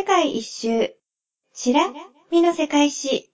[0.00, 0.90] 世界一周、
[1.52, 1.82] しら
[2.30, 3.30] みの世界史。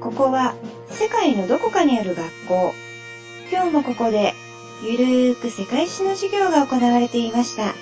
[0.00, 0.54] ここは
[0.90, 2.72] 世界のどこかにある学校。
[3.50, 4.32] 今日もここで
[4.80, 7.74] ゆるーく世界史の授業が行われていました。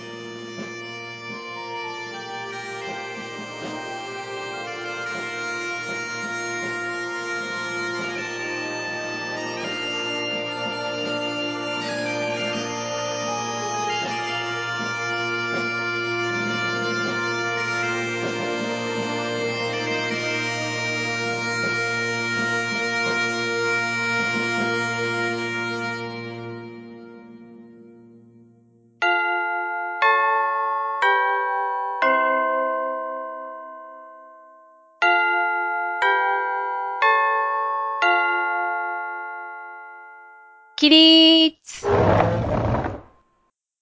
[40.90, 41.86] 起立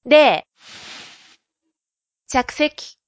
[0.05, 0.47] で、
[2.27, 2.99] 着席。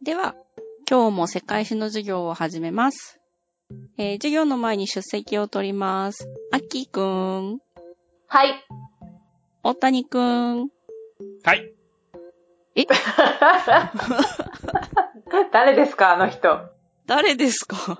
[0.00, 0.36] では、
[0.88, 3.18] 今日も世界史の授業を始めます。
[3.98, 6.28] えー授業の前に出席を取ります。
[6.52, 7.65] アッキーくん、
[8.36, 8.62] はい。
[9.62, 10.68] 大谷くん、
[11.42, 11.72] はい。
[15.54, 16.68] 誰ですか、あの人？
[17.06, 17.98] 誰ですか？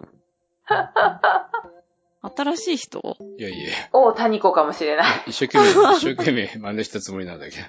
[2.37, 3.17] 新しい人？
[3.39, 5.07] いやいや、お谷子かもしれない。
[5.29, 7.63] 一生懸命、一生懸命真似したつもりなんだけど。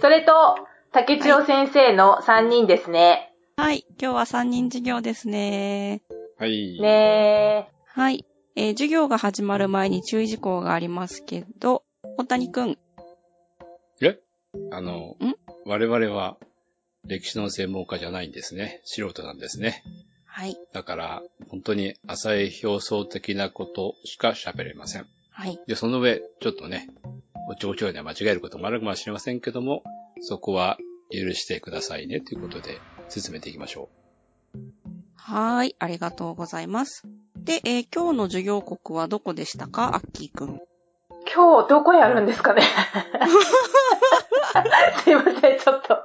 [0.00, 3.34] それと、竹千代先生の3人ですね。
[3.58, 6.00] はい、今日は3人授業ですね。
[6.38, 6.80] はい。
[6.80, 8.24] ねはい、
[8.56, 11.84] えー授業が始まる前に注意事項がありますけど、
[12.16, 12.78] 大谷くん、
[14.72, 15.34] あのん、
[15.66, 16.36] 我々は
[17.04, 18.80] 歴史の専門家じゃないんですね。
[18.84, 19.82] 素人なんですね。
[20.26, 25.06] はい、だから、本当に浅い表層的なことしか喋れません。
[25.30, 26.88] はい、で、その上、ちょっとね、
[27.50, 29.82] おちょこちょいで間違えることもあるかもしれませんけども、
[30.20, 30.78] そこは
[31.10, 33.88] 許してくださいねということで進めていきましょ
[35.16, 37.04] はーい、ありがとうございます。
[37.44, 39.94] で、えー今日の授業国はどこでしたか？
[39.96, 40.60] アッキーくん。
[41.32, 42.62] 今日どこやるんですかね？
[45.04, 45.96] すいません、ちょっと。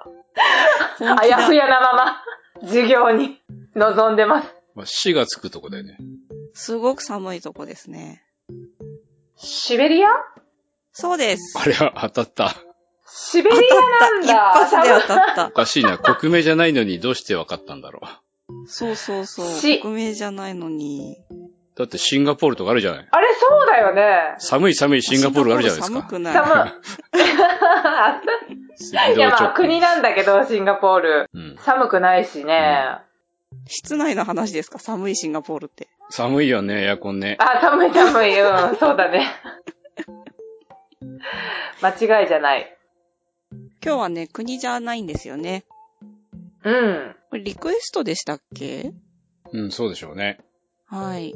[1.00, 2.22] 本あやふやなまま、
[2.62, 3.40] 授業に
[3.76, 4.48] 臨んでます。
[4.48, 4.52] う。
[4.76, 5.98] まあ、死がつくとこだよね。
[6.54, 8.24] すごく寒いとこですね。
[9.36, 10.10] シベリア？
[10.92, 11.58] そうです。
[11.60, 12.56] あれは当たった。
[13.08, 13.62] シベリア
[14.00, 14.54] なんだ。
[14.68, 15.52] 一発で当たったお。
[15.52, 15.98] かしいな。
[15.98, 18.02] 国名じゃないのにどうして分かったんだろ
[18.68, 19.48] そうそうそう。
[19.48, 21.18] し国名じゃないのに。
[21.30, 21.34] う。
[21.78, 23.08] だってシンガポールとかあるじゃない。
[23.12, 24.36] あれ、そうだよね。
[24.40, 26.00] 寒い寒いシンガポールがあるじゃないですか。
[26.00, 26.34] 寒くない。
[26.34, 26.70] 寒
[29.14, 29.16] い。
[29.16, 31.30] いや、まあ、国なんだけど、シンガポール。
[31.34, 31.56] うん。
[31.60, 32.98] 寒くないしね。
[33.68, 34.80] 室内の話ですか？
[34.80, 35.88] 寒いシンガポールって。
[36.10, 37.36] 寒いよね、エアコンね。
[37.40, 38.40] あ、寒い寒い。
[38.40, 39.28] うん、そうだね。
[41.82, 41.90] 間
[42.22, 42.78] 違いじゃない。
[43.84, 45.66] 今日はね、国じゃないんですよね。
[46.64, 47.16] うん。
[47.36, 48.94] これリクエストでしたっけ？
[49.52, 50.40] うん、そうでしょうね。
[50.86, 51.34] はい。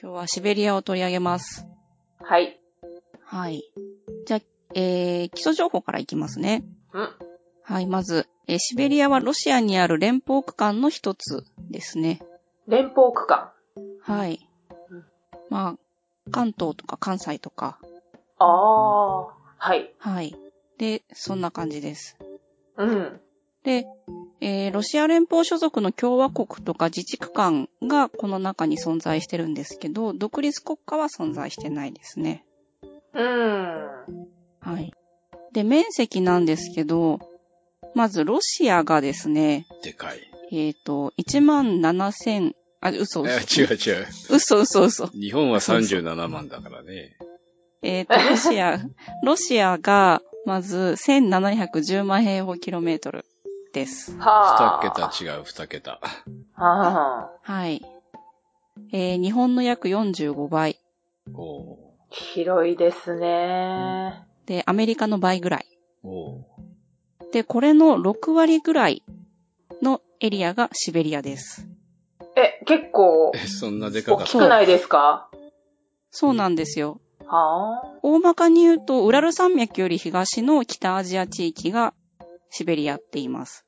[0.00, 1.66] 今日はシベリアを取り上げます。
[2.20, 2.60] はい。
[3.24, 3.64] はい。
[4.24, 4.40] じゃあ、
[4.76, 6.62] えー、基礎情報からいきますね。
[6.92, 7.08] うん。
[7.64, 12.20] はい、まず、えーシベリアはロシアにある連邦区間の一つですね。
[12.68, 13.50] 連邦区間。
[14.02, 14.48] はい
[14.90, 15.04] うん。
[15.48, 17.80] まあ、関東とか関西とか、
[18.38, 19.26] ああ。
[19.56, 19.92] はい。
[19.98, 20.36] はい。
[20.78, 22.16] で、そんな感じです。
[22.76, 23.20] うん。
[23.64, 23.86] で、
[24.40, 32.44] えーロシア連邦所属の共和国とか自治区間がこの中に存在してるんですけど、独立国家は存在してないですね。
[33.14, 33.26] うん。
[34.60, 34.92] はい。
[35.52, 37.18] で、面積なんですけど、
[37.94, 40.20] まずロシアがですね、でかい。
[40.52, 43.62] えっ、と、1万7000、あ、嘘え嘘。
[43.62, 44.06] 違う違う。
[44.30, 45.06] 嘘嘘嘘。
[45.08, 47.16] 日本は37万だからね。
[47.82, 48.80] えっ、と、ロシア、
[49.22, 53.24] ロシアが、まず、1710万平方キロメートル
[53.72, 54.16] です。
[54.18, 54.80] はあ。
[54.82, 56.00] 二桁違う、二桁。
[56.00, 56.00] は
[56.54, 57.30] あ。
[57.42, 57.82] はい。
[58.92, 60.78] えー日本の約45倍。
[61.34, 61.76] おー
[62.10, 64.24] 広いですね。
[64.46, 65.66] で、アメリカの倍ぐらい。
[66.02, 66.42] おー
[67.32, 69.04] で、これの6割ぐらい
[69.82, 71.68] のエリアがシベリアです。
[72.36, 74.32] え、結構え、、そんなでかか大った？
[74.32, 75.30] きくないですか？
[76.10, 77.00] そうなんですよ。
[77.26, 77.98] はあ。
[78.02, 81.94] 大まかに言うと、ウラル山脈より東の北アジア地域が
[82.50, 83.64] シベリアって言います。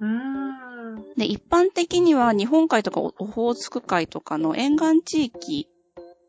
[0.00, 1.14] うーん。
[1.16, 5.68] で、一般的には日本海とかオホーツク海とかの沿岸地域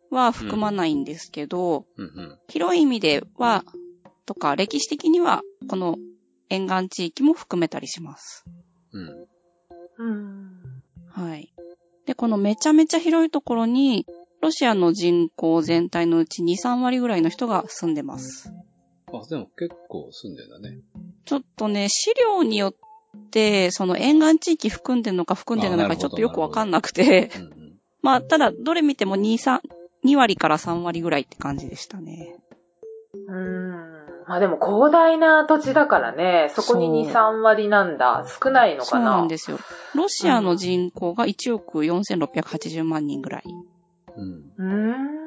[0.10, 2.38] は含まないんですけど、うんうん。
[2.48, 3.64] 広い意味では
[4.26, 5.98] とか、歴史的にはこの
[6.50, 8.46] 沿岸地域も含めたりします。
[8.92, 9.28] うん。
[9.98, 10.84] うん。
[11.10, 11.54] はい。
[12.06, 14.06] で、このめちゃめちゃ広いところに、
[14.42, 18.52] ロシアの人口全体のうち2、3割ぐらいの人が住んでます。
[19.12, 20.82] あ、でも結構住んでんだね。
[21.26, 22.74] ちょっとね、資料によっ
[23.32, 27.80] て、その沿岸地域含んでるのか含んでるのかちょっとよくわかんなくて、うんうん。
[28.02, 29.62] まあ、ただ、どれ見ても2、3、
[30.06, 32.36] 2割から3割ぐらいって感じでしたね。
[33.28, 34.06] うん。
[34.28, 38.26] まあでも広大な土地だからね、そこに2、そう3割なんだ。
[38.42, 39.60] 少ないのそうかななんですよ。
[39.96, 43.44] ロシアの人口が1億4680万人ぐらい。
[44.16, 44.54] うん。
[44.58, 45.25] うーん。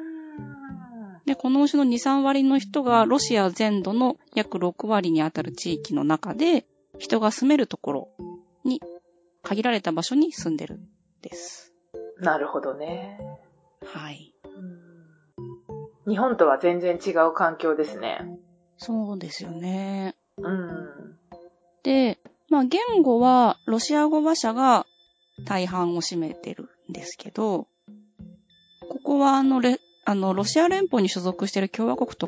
[1.25, 6.65] で、このうちの2、3割の人がロシア全土の約6割にあたる地域の中で、
[6.97, 8.07] 人が住めるところ
[8.63, 8.81] に、
[9.43, 10.87] 限られた場所に住んでるん
[11.21, 11.73] です。
[12.19, 13.19] なるほどね。
[13.85, 14.33] はい。
[14.43, 14.89] うん
[16.09, 18.19] 日本とは全然違う環境ですね。
[18.77, 20.15] そうですよね。
[20.37, 21.17] うん。
[21.83, 22.17] で、
[22.49, 24.87] まあ言語はロシア語話者が
[25.45, 27.67] 大半を占めてるんですけど、
[28.81, 32.27] ここはあのレ、あの、ロシア連邦に所属している共和国と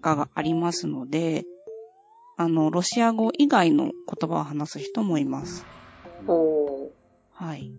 [0.00, 1.44] かがありますので、
[2.36, 5.64] あの、ロシア語以外の言葉を話す人もいます。
[6.26, 6.90] おー。
[7.32, 7.72] はい。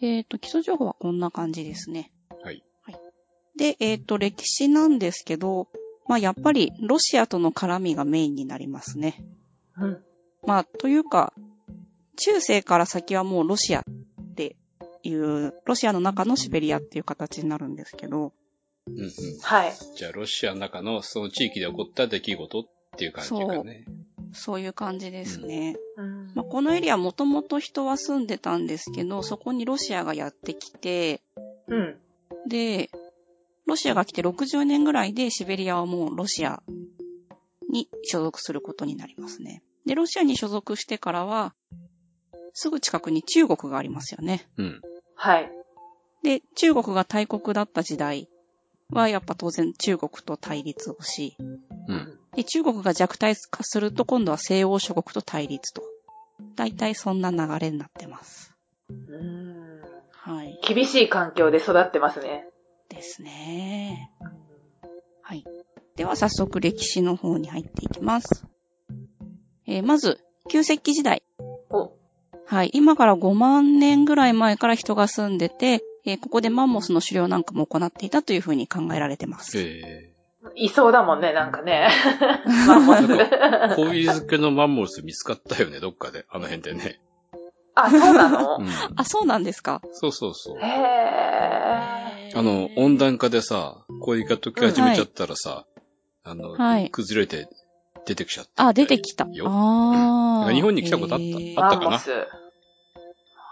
[0.00, 2.12] えっ、と、基礎情報はこんな感じですね。
[2.42, 2.62] はい。
[3.56, 5.68] で、えっ、と、歴史なんですけど、
[6.06, 9.24] まあやっぱりロシアとの絡みがメインになりますね。
[9.76, 10.02] うん。
[10.46, 11.34] まあ、というか、
[12.16, 13.97] 中世から先はもうロシアって
[15.02, 18.32] いう、ロシアの中のシベリアっていう形になるんですけど、
[18.86, 19.10] うんうん。
[19.42, 19.72] はい。
[19.96, 22.64] じゃあ、ロシアの中のその地域で起こった出来事っ
[22.96, 23.84] ていう感じかね。
[24.32, 25.76] そういう感じですね。
[25.96, 31.22] うんまあ、このエリアもともと人は住んでたんですけど、そこにロシアがやってきて、
[31.66, 31.98] うん。
[32.48, 32.90] で、
[33.66, 36.62] ロシアが来て60年ぐらいでシベリアはもうロシア
[37.70, 39.62] に所属することになりますね。
[39.86, 41.54] で、ロシアに所属してからは、
[42.60, 44.48] すぐ近くに中国がありますよね。
[44.56, 44.80] うん。
[45.14, 45.52] はい。
[46.24, 48.28] で、中国が大国だった時代
[48.90, 52.18] は、やっぱ当然中国と対立をし、うん。
[52.34, 55.82] で、中国が弱体化すると今度は西欧諸国と対立と。
[56.56, 58.52] 大体そんな流れになってます。
[58.90, 59.80] うん。
[60.10, 60.58] はい。
[60.66, 62.44] 厳しい環境で育ってますね。
[62.88, 64.10] ですね。
[65.22, 65.44] はい。
[65.94, 68.44] では早速歴史の方に入っていきます。
[69.68, 70.18] えーまず、
[70.48, 71.22] 旧石器時代。
[72.50, 72.70] お、はい。
[72.72, 79.58] 今から5万年ぐらい前から人が住んでて、えーここでマンモスの狩猟なんかも行っていたというふうに考えられてます。
[79.58, 80.12] え
[80.54, 81.90] いそうだもんね、なんかね。
[82.66, 83.00] マンモス。
[83.02, 86.24] ー、コーヒー漬けのマンモス見つかったよね、どっかで。
[86.30, 87.00] あの辺でね。
[87.74, 88.56] あ、そうなの？
[88.58, 88.68] うん。
[88.96, 89.82] あ、そうなんですか？
[89.92, 90.58] そうそうそう。
[90.58, 92.38] へー。
[92.38, 95.66] あの、温暖化でさ、氷が溶け始めちゃったらさ、
[96.24, 97.48] あの、はい崩れて
[98.06, 98.68] 出てきちゃった。
[98.68, 99.26] あ、出てきた。
[99.26, 100.52] よああ。
[100.52, 101.20] 日本に来たことあっ
[101.56, 101.64] た？
[101.64, 101.90] あったかな？
[101.90, 102.26] マンモス。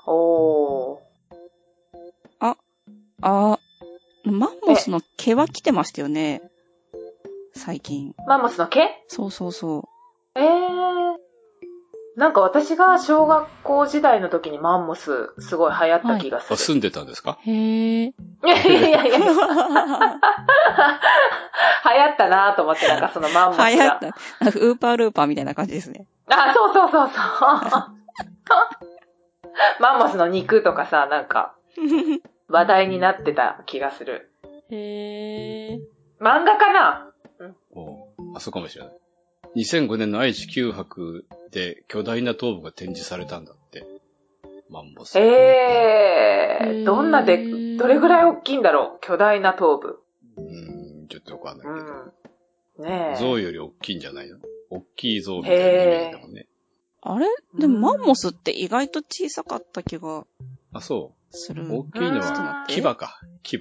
[0.06, 1.06] おー。
[3.22, 3.58] あ、
[4.24, 6.42] マンモスの毛は来てましたよね。
[7.54, 8.14] 最近。
[8.26, 8.80] マンモスの毛？
[9.08, 9.88] そうそうそ
[10.34, 11.16] えー。
[12.16, 16.56] なんか私が小学校時代の時にマンモスすごい流行った気がすあ、る。
[16.56, 17.38] 住んでたんですか？
[17.46, 17.50] う。
[17.50, 17.52] へ
[18.04, 18.06] え。
[18.06, 19.30] いやいやいやいや、流行
[22.14, 23.68] ったなと思って、なんかそのマンモスが。
[23.70, 24.06] 流行った。
[24.08, 26.06] ウーパールーパーみたいな感じですね。
[26.28, 27.22] あ、そうそうそうそう。
[29.80, 31.54] マンモスの肉とかさ、なんか
[32.48, 34.30] 話題になってた気がする。
[34.70, 35.78] へえ。
[36.20, 37.10] 漫画かな？
[37.74, 38.94] おあ、そうかもしれない。
[39.56, 43.86] 2005年の愛知九博で巨大な頭部が展示されたんだって。
[44.68, 45.16] マンモス。
[45.18, 50.00] えー、へーどんなで、どれぐらい大きいんだろう巨大な頭部。
[50.36, 51.86] うーん、ちょっとわかんないけど。
[52.78, 52.84] うん。
[52.84, 53.18] ねえ。
[53.18, 54.36] 象より大きいんじゃないの？
[54.68, 56.46] 大きい象みたいなイメージだもんね。
[57.00, 57.26] あれ？
[57.58, 60.26] でもマンモスって意外と小さかった気が
[60.72, 61.66] あ、そする。
[61.66, 61.78] う。
[61.78, 63.20] 大きいのは牙か。
[63.42, 63.58] 牙。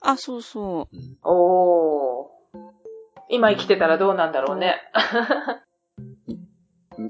[0.00, 2.13] あ、そうそうんおー。
[3.28, 4.76] 今生きてたらどうなんだろうね。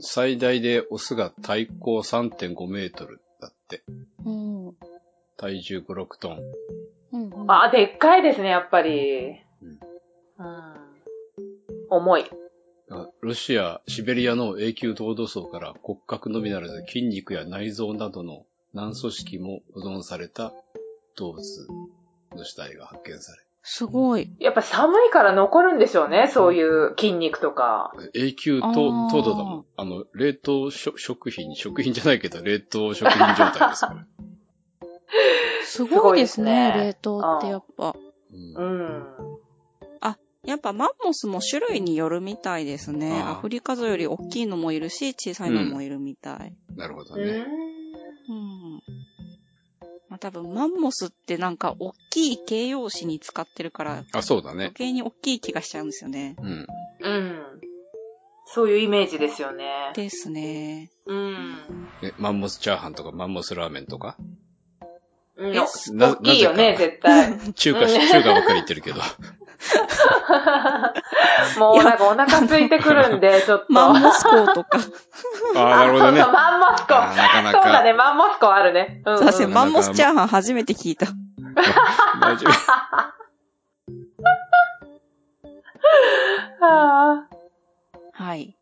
[0.00, 3.82] 最大でオスが体高3.5メートルだって。
[4.24, 4.30] う。
[4.30, 4.68] うん。
[4.68, 4.74] うん
[5.36, 6.38] 体重5、6トン。
[7.12, 7.50] うん。
[7.50, 9.32] あ、でっかいですね、やっぱり。
[9.62, 9.78] うん
[10.38, 10.74] うん。
[11.90, 12.24] 重い。
[12.90, 20.52] あロシア、シベリアの永久凍土層から骨格のみならず筋肉や内臓などの軟組織も保存された
[21.16, 21.42] 動物
[22.32, 23.32] の死体が発見さ
[23.66, 24.30] すごい。
[24.38, 27.92] やっぱ寒いから残るんでしょうね、そういう筋肉とか。
[28.14, 29.64] れ、永久あ凍ー凍土だもん。
[29.76, 34.00] あの、冷凍食食品、食品じゃないけど、冷凍食品状態です、これ。
[35.64, 37.96] すごいですね、すごいですね冷凍ってやっぱ。
[38.32, 39.14] うんうん。
[40.46, 43.22] やっぱマンモスも種類によるみたいですね。
[43.22, 46.54] アフリカゾウより大きいのもいるし、小さいのもいるみたい。
[46.76, 47.46] なるほどね。
[48.28, 48.82] うん。
[50.24, 54.72] 多分マンモスってなんか大きい形容詞に使ってるから、あ、そうだ余ね。
[54.74, 56.34] 計に大きい気がしちゃうんですよね。
[56.40, 56.66] うん。
[57.00, 57.42] うん。
[58.46, 59.92] そういうイメージですよね。
[59.94, 60.90] ですね。
[61.04, 61.90] うん。
[62.02, 64.16] え、マンモスチャーハンとかマンモスラーメンとか？
[65.36, 67.38] うん大きいよね、絶対。
[67.52, 69.00] 中華、うん中華ばっかり言ってるけど。
[71.58, 73.72] もうなんかお腹空いてくるんで、ちょっと。
[73.72, 74.78] マンモスコとか。
[75.56, 76.34] ああ、なるほどねそうそう、。
[76.34, 76.94] マンモスコ。
[76.94, 79.02] なかなかそうだね、マンモスコあるね。
[79.04, 79.24] うん、うん。
[79.24, 81.06] 確かにマンモスチャーハン初めて聞いた。
[82.20, 82.52] 大丈夫。
[86.66, 87.26] は
[88.12, 88.56] はい。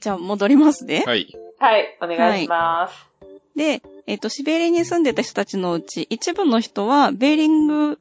[0.00, 1.04] じゃあ戻りますね。
[1.06, 1.32] はい。
[1.60, 3.14] あはい、お願いします。
[3.56, 7.98] で、えっ、と、シベリアに住んでた人たちのうち、一部の人は、ベーリング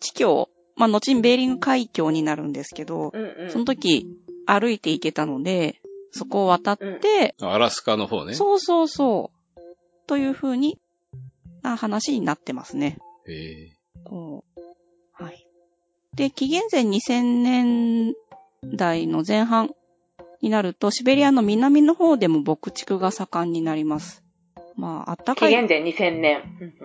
[0.00, 3.50] 地境、まあ、後にベーリング海峡になるんですけど、うんうん。
[3.50, 4.06] その時、
[4.46, 8.34] 歩いて行けたので、そこを渡って、アラスカの方ね。
[8.34, 9.60] そうそうそう、
[10.06, 10.78] という風に、
[11.62, 12.98] な話になってますね。
[13.26, 13.76] へえ。
[14.04, 14.60] こう。
[15.12, 15.46] はい。
[16.14, 18.14] で、紀元前2000年
[18.64, 19.70] 代の前半
[20.40, 24.22] になると、シベリアの南の方でも牧畜が盛んになります。
[24.76, 25.50] まあ、あったかい。
[25.50, 26.42] 紀元前2000年。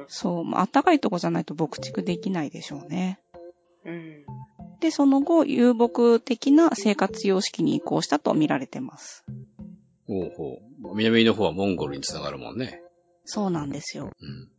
[0.08, 3.20] そう、まあ、あったかいとこじゃないと牧畜できないでしょうね。
[4.80, 9.26] で、その後、遊牧的な生活様式に移行したと見られてます。
[10.08, 10.60] ほうほ
[10.92, 10.96] う。
[10.96, 12.82] 南の方はモンゴルにつながるもんね。
[13.26, 14.12] そうなんですよ。
[14.20, 14.50] うん。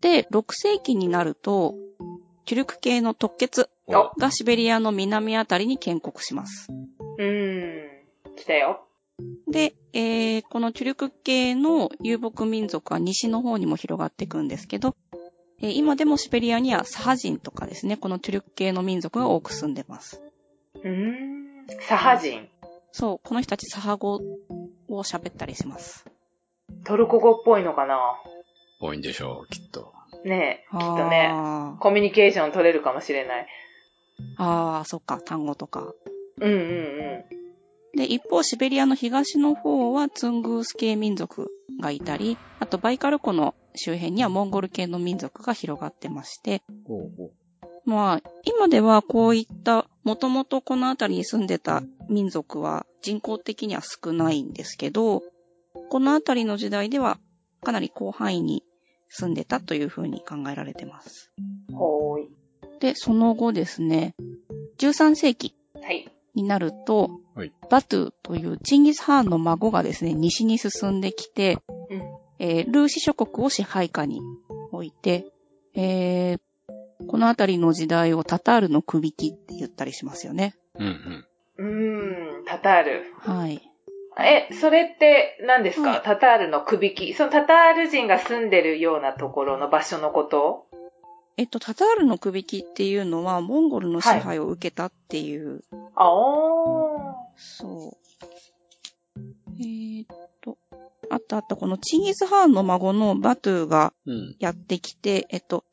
[0.00, 1.74] で、6世紀になると、
[2.46, 6.68] チュルク系の突厥おがシベリアの南あたりに建国します。
[7.18, 8.34] うん。
[8.36, 8.84] 来たよ。
[9.50, 14.96] で、えー、このチュルク系の遊牧民族は西の方にも広がっていくんですけど、
[15.60, 20.22] えー今でもシベリアにはサハ人とかですね、このチュルク系の民族が多く住んでます。
[20.84, 21.66] うん。
[21.88, 22.48] サハ人。
[22.92, 24.20] そう、この人たちサハ語
[24.88, 26.04] を喋ったりします。
[26.84, 27.98] トルコ語っぽいのかな？
[28.80, 29.92] 多いんでしょう、きっと。
[30.24, 31.32] ねえ、きっとね。
[31.80, 33.46] コミュニケーション取れるかもしれない。
[34.36, 35.92] あー、そっか、単語とか。
[36.40, 37.37] うんうんうん。
[37.94, 47.30] で、一方、シベリアの東の方はツングース系民族がいたり、あとバイカル湖の周辺にはモンゴル系の民族が広がってまして、ほうほう。
[47.84, 55.22] まあ、今ではこういった、もともとこの辺りに住んでた民族は人口的には少ないんですけど、
[55.88, 57.18] この辺りの時代では
[57.62, 58.62] かなり広範囲に
[59.08, 61.32] 住んでたというふうに考えられてます。
[61.72, 62.28] ほーい。
[62.80, 64.14] で、その後ですね、
[64.78, 66.08] 13世紀はい。
[66.34, 72.02] になると、はいバトゥというチンギス・ハーンの孫がですね、西に進んできて、うん。
[72.40, 74.20] えールーシ諸国を支配下に
[74.72, 75.26] 置いて、
[75.74, 76.40] えー
[77.06, 80.56] この辺りの時代をタタールの首切って言ったりしますよね。
[80.74, 81.26] うん
[81.58, 81.64] うん。
[81.64, 83.04] うーん、タタール。
[83.20, 83.62] はい。
[84.18, 87.14] え、それって何ですか、はいタタールの首切り？
[87.14, 90.66] そのタタール人が住んでるようなところの場所のこと？
[91.36, 95.62] えっと、タタールの首切っていうのは、モンゴルの支配を受けたっていう、
[95.94, 96.87] あお
[97.38, 97.96] そ
[99.16, 99.20] う。
[99.60, 100.06] えーっ
[100.42, 100.58] と、
[101.10, 104.36] あとあと、このチンギス・ハーンの孫のバトゥがうん。
[104.38, 105.64] やってきて、えっと、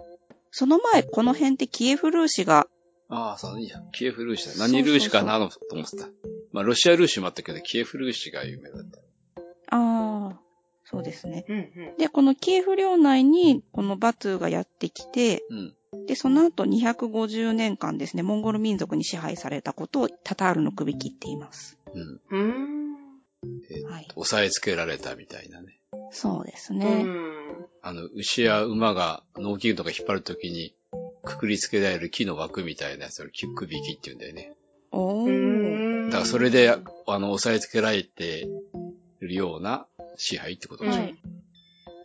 [0.52, 2.68] その前、この辺ってキエフルーシが、
[3.10, 3.82] ああ、そういいや。
[3.92, 4.68] キエフルーシだ。
[4.68, 6.08] 何ルーシかなと思ってた。
[6.52, 9.00] まあ、ロシアルーシもあったけど、キエフルーシが有名だった。
[9.76, 10.40] ああ、
[10.86, 11.46] そうですね。
[11.48, 11.60] うんう
[11.94, 11.98] ん。
[11.98, 15.76] で、このキエフ領内に、このバトゥがやってきて、うん。
[16.08, 21.78] で、その後250年間ですね、モンゴル民族に支配されたことをタタールの首切っています。
[21.94, 22.02] うん。
[22.04, 22.96] うーん。
[23.70, 24.08] えーはい。
[24.16, 25.80] 押さえつけられたみたいなね。
[26.12, 27.04] そうですうね。
[27.04, 27.08] ん。
[27.82, 30.74] あの、牛や馬が農機具とか引っ張るときに、
[31.24, 33.25] くくりつけられる木の枠みたいなやつを
[33.56, 34.54] 首木って言うんだよね。
[34.92, 36.06] うおー。
[36.08, 38.48] だからそれで、あの、押さえつけられて
[39.20, 39.88] るような
[40.18, 41.02] 支配ってことでしょ。
[41.02, 41.16] はい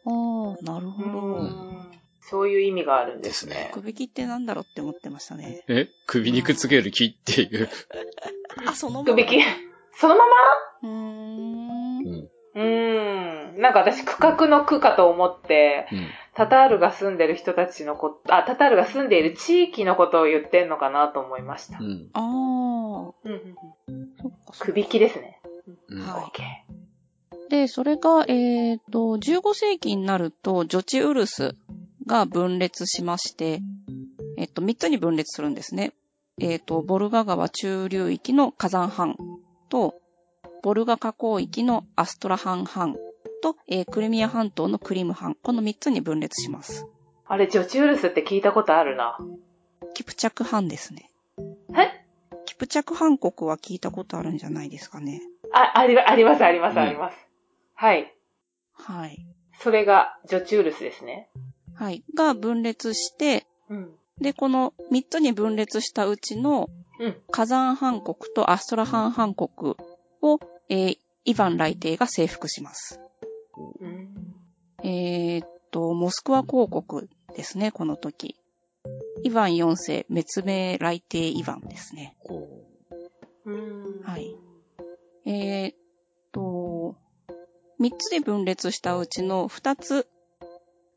[0.07, 1.43] あー、なるほうど。
[1.45, 1.90] ん
[2.31, 3.73] そういう意味があるんですね。
[3.75, 5.65] 首切ってなんだろうって思ってましたね。
[5.67, 5.89] え？
[6.07, 7.69] 首にくっつける木っていう。
[8.65, 9.17] あ、そのまま。
[9.17, 9.43] 首切り。
[9.97, 10.23] そのま
[10.83, 11.99] うーん。
[11.99, 12.29] うん。
[12.55, 13.61] まうーん。
[13.61, 16.09] なんか私、区画の区かと思って、うん。
[16.37, 21.83] タタールが住んでる人たちのこと、あ、タタールが住んでいる地域のことを言ってんのかなと思いましたう。
[21.83, 22.11] ん。
[22.13, 23.57] あー、うんうん
[23.89, 24.09] うん。
[24.23, 24.67] そっかそっか。
[24.67, 25.41] 首切ですね。
[25.89, 26.01] うん。
[26.01, 26.71] はい
[27.51, 31.57] で、それが、えっ、と、15世紀になると、ジョチウルス
[32.11, 33.63] が分裂しまして、
[34.37, 35.93] えっ、と、3つに分裂するんですね。
[36.41, 39.17] えっ、と、ボルガ川中流域の火山藩
[39.69, 39.95] と、
[40.65, 42.97] ボルガ河口域のアストラハン藩
[43.43, 45.37] と、えークリミア半島のクリム藩。
[45.41, 46.85] この3つに分裂します。
[46.85, 46.87] ー。
[47.27, 49.17] あれ、ジョチウルスって聞いたことあるな。
[49.95, 51.13] キプチャク藩ですね。
[51.77, 52.05] え？
[52.45, 55.23] キププチャクハンコクは聞いたことあるんじゃないですかね。
[55.53, 57.17] あ、あり、あります、あります、うんあります。
[57.75, 58.13] はい。
[58.73, 59.25] はい。
[59.61, 61.31] それが、ジョチュールスですね。
[61.81, 62.05] はい。
[62.15, 63.91] が分裂して、うん。
[64.21, 66.69] で、この3つに分裂したうちの
[66.99, 67.17] うん。
[67.31, 69.79] 火山ハンコクとアストラハンハンコク
[70.21, 73.01] を、えーイヴァン来帝が征服します。
[73.81, 74.35] うん。
[74.83, 78.37] えーっと、モスクワ公国ですね、この時。
[79.23, 82.17] イヴァン4世、滅命来帝イヴァンですね。
[82.25, 82.47] こ
[83.47, 84.01] うん。
[84.03, 84.35] はい。
[85.25, 85.77] えーっ
[86.33, 86.97] と、
[87.81, 90.09] 3つで分裂したうちの2つ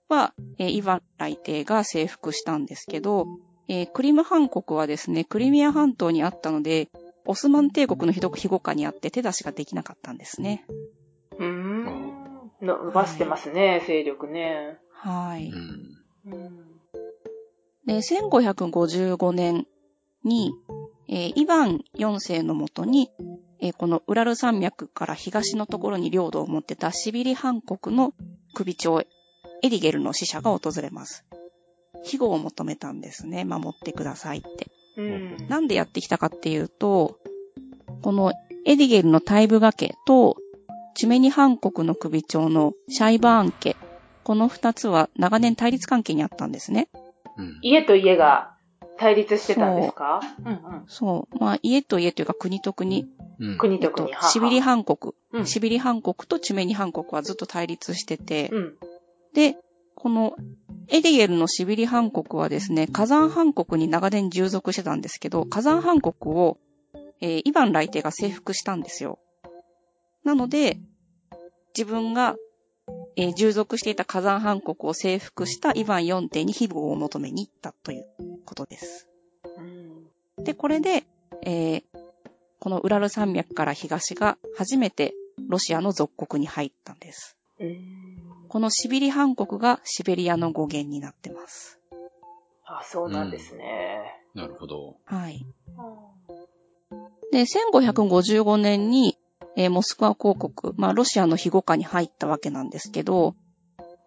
[0.10, 3.28] は、えーイヴァン来帝が征服したんですけど、
[3.68, 6.90] えークリムハン国はですね、クリミア半島にあったので、
[7.26, 10.66] オスマン帝国の庇護下にあって手出しができなかったんですね。
[11.40, 12.24] うん。
[12.62, 14.78] 伸ばしてますね、勢力ね。
[14.92, 15.52] はい。
[17.86, 19.68] で、1555年
[20.24, 20.54] に、
[21.10, 23.10] えーイヴァン4世のもとに、
[23.60, 28.14] えーこのウラル山脈から東のところに領土を持ってたシビリハン国の
[28.54, 29.04] 首長、
[29.64, 31.26] エリゲルの使者が訪れます。
[32.04, 33.46] 庇護を求めたんですね。
[33.46, 34.68] 守ってくださいって。
[34.98, 35.48] うん。
[35.48, 37.18] なんでやってきたかっていうと、
[38.02, 38.34] この
[38.66, 40.38] エディゲルのタイブガ家と、
[40.96, 43.78] チュメニハン国の首長のシャイバーン家、
[44.24, 46.90] この二つは長年対立関係にあったんですね。
[47.38, 47.60] うん。
[47.62, 48.54] 家と家が
[48.98, 50.20] 対立してたんですか？
[50.40, 50.84] うんうん。
[50.88, 51.38] そう。
[51.40, 53.08] まあ、家と家というか国と国。
[53.40, 53.52] うん。
[53.52, 55.14] えっと国と国、シビリハン国。
[55.32, 55.46] うん。
[55.48, 58.78] シビリハン国とチュメニハン国はずっと対立してて、うん。
[59.34, 59.58] で、
[59.96, 60.36] この
[60.88, 66.58] エディゲルのシビリハン国はですね、火山ハン国に長年従属してたんですけど、火山ハン国を、
[67.22, 69.20] えーイヴァン来帝が征服したんですよ。
[70.24, 70.80] なので、
[71.78, 72.36] 自分が、
[73.16, 78.06] えー従属していた火山ハン国を征服したイヴァン4帝に庇護を求めに行ったという
[78.46, 79.08] ことです。
[79.58, 80.44] うん。
[80.44, 81.06] で、これで、
[81.44, 81.84] えー
[82.64, 85.14] このウラル山脈から東が初めて
[85.50, 87.38] ロシアの属国に入ったんです。
[87.60, 88.13] うん。
[88.54, 91.80] このシビリハン国がシベリアの語源になってます。
[92.64, 94.04] あ、そうなんですね。
[94.36, 94.98] なるほど。
[95.06, 95.44] はい。
[95.76, 99.18] うんで、1555年に、
[99.56, 103.34] えーモスクワ公国、まあ、ロシアの庇護下に入ったわけなんですけど、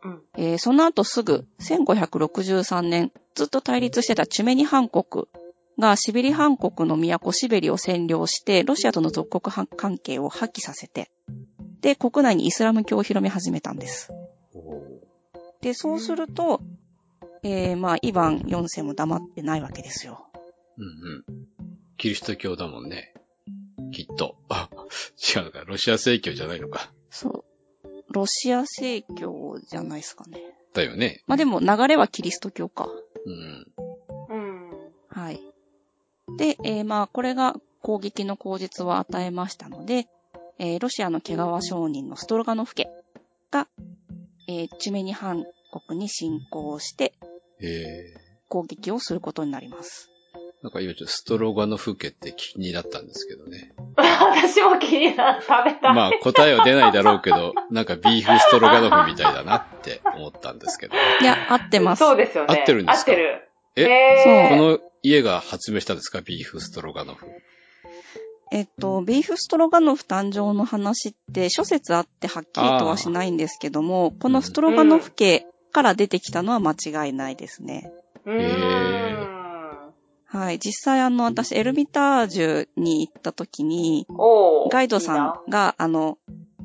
[0.05, 0.23] うん。
[0.37, 5.25] えーその後すぐ、1563年、ずっと対立してたチュメニハン国
[5.77, 11.11] がシビリハン国の都シベリを占領して、ロシアとの属国は関係を破棄させて、
[11.81, 14.13] で、国内にイスラム教を広め始めたんです。
[14.57, 15.07] お
[15.61, 16.61] で、そうすると、
[17.43, 20.27] えーまあ、イヴァン4世も黙ってないわけですよ。
[20.79, 21.47] うんうん。
[21.97, 23.15] キリスト教だもんね。
[23.93, 24.37] きっと。
[24.49, 24.69] あ、
[25.35, 25.65] 違うのか。
[25.65, 26.93] ロシア正教じゃないのか。
[27.11, 27.45] そ
[27.85, 28.05] う。
[28.11, 30.41] ロシア正教じゃないですかね。
[30.73, 31.23] だよね。
[31.27, 32.89] まあ、でも流れはキリスト教か。
[33.25, 33.67] うん。
[34.29, 34.71] うん。
[35.09, 35.41] はい。
[36.37, 40.09] で、えーまあ、これが攻撃の口実を与えましたので、
[40.59, 42.89] えーロシアの毛皮商人のストロガノフ家
[43.51, 43.69] が、
[44.49, 45.45] えーチュメニハン
[45.89, 47.15] 国に侵攻して
[47.61, 48.15] ええ
[48.49, 50.11] 攻撃をすることになります。
[50.63, 53.73] なんか今ちょっとストロガノフ家って気になったんですけどね。
[53.97, 55.43] 私も気になる。
[55.43, 55.95] 食べたい。
[55.95, 60.95] まあ答えは出ないだろうけど、なんかビーフストロガノフみたいだなって思ったんですけど。
[60.95, 62.01] いや、合ってます。
[62.01, 62.59] そうですよね。
[62.59, 63.13] 合ってるんですか？
[63.13, 63.49] 合ってる。
[63.77, 66.21] えへーこの家が発明したんですか？
[66.23, 67.27] ビーフストロガノフ。
[68.53, 77.93] えっと、ビーフストロガノフ誕生の話って諸説あってはっきりとはしないんですけども、このストロガノフ家から出てきたのは間違いないですね。
[78.25, 79.37] うーん。
[80.29, 80.59] はい。
[80.59, 84.07] 実際あの、私、エルミタージュに行った時に、
[84.71, 85.15] ガイドさ
[85.47, 86.19] んが、あの、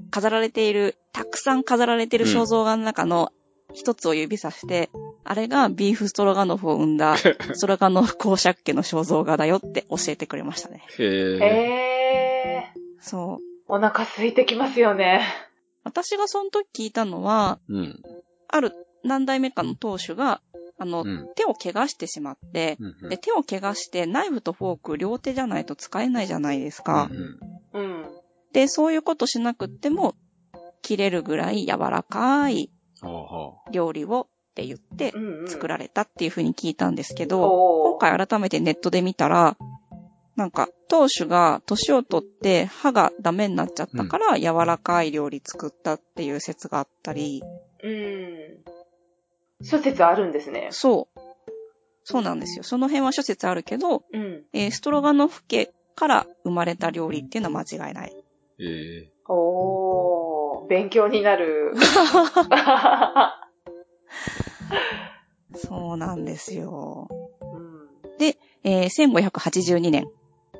[0.09, 3.31] 飾られている、たくさん飾られている肖像画の中の
[3.73, 4.89] 一つを指さして、
[5.23, 7.15] あれがビーフストロガノフを生んだ、
[7.53, 10.83] ストロガノフ公爵家の肖像画だよって教えてくれましたね。
[10.97, 11.03] へ。
[11.03, 11.37] え。
[11.37, 12.81] へー。
[13.01, 13.73] そう。
[13.73, 15.21] お腹空いてきますよね。
[15.83, 18.01] 私がその時聞いたのは、うん。
[18.47, 20.41] ある何代目かの当主が、
[20.77, 21.29] あの、うん。
[21.35, 27.09] 手を怪我してしまって、うんうんで、手を怪我してナイフとフォーク両手じゃないと使えないじゃないですか。
[27.73, 28.05] うんうん。
[28.53, 30.15] で、そういうことしなくっても、
[30.81, 32.71] 切れるぐらい柔らかい
[33.71, 34.27] 料理を
[34.63, 35.13] って言って。
[35.47, 39.57] 作られたっていうふうに聞いたんですけど、今回改めてネットで見たら、
[40.35, 47.43] なんか、当主が年を取って歯がダメになっちゃったから柔らかい料理作ったっていう説があったり、
[47.83, 48.57] うん。
[49.63, 50.69] 諸説あるんですね。
[50.71, 51.19] そう。
[52.03, 52.63] そうなんですよ。
[52.63, 54.43] その辺は諸説あるけど、うん。
[54.53, 58.15] えーストロガノフ家から生まれた料理っていうのは間違いない。
[58.59, 61.73] ええおー、勉強になる。
[65.55, 67.07] そうなんですよ。
[67.41, 67.81] うん
[68.63, 70.07] えー1582年、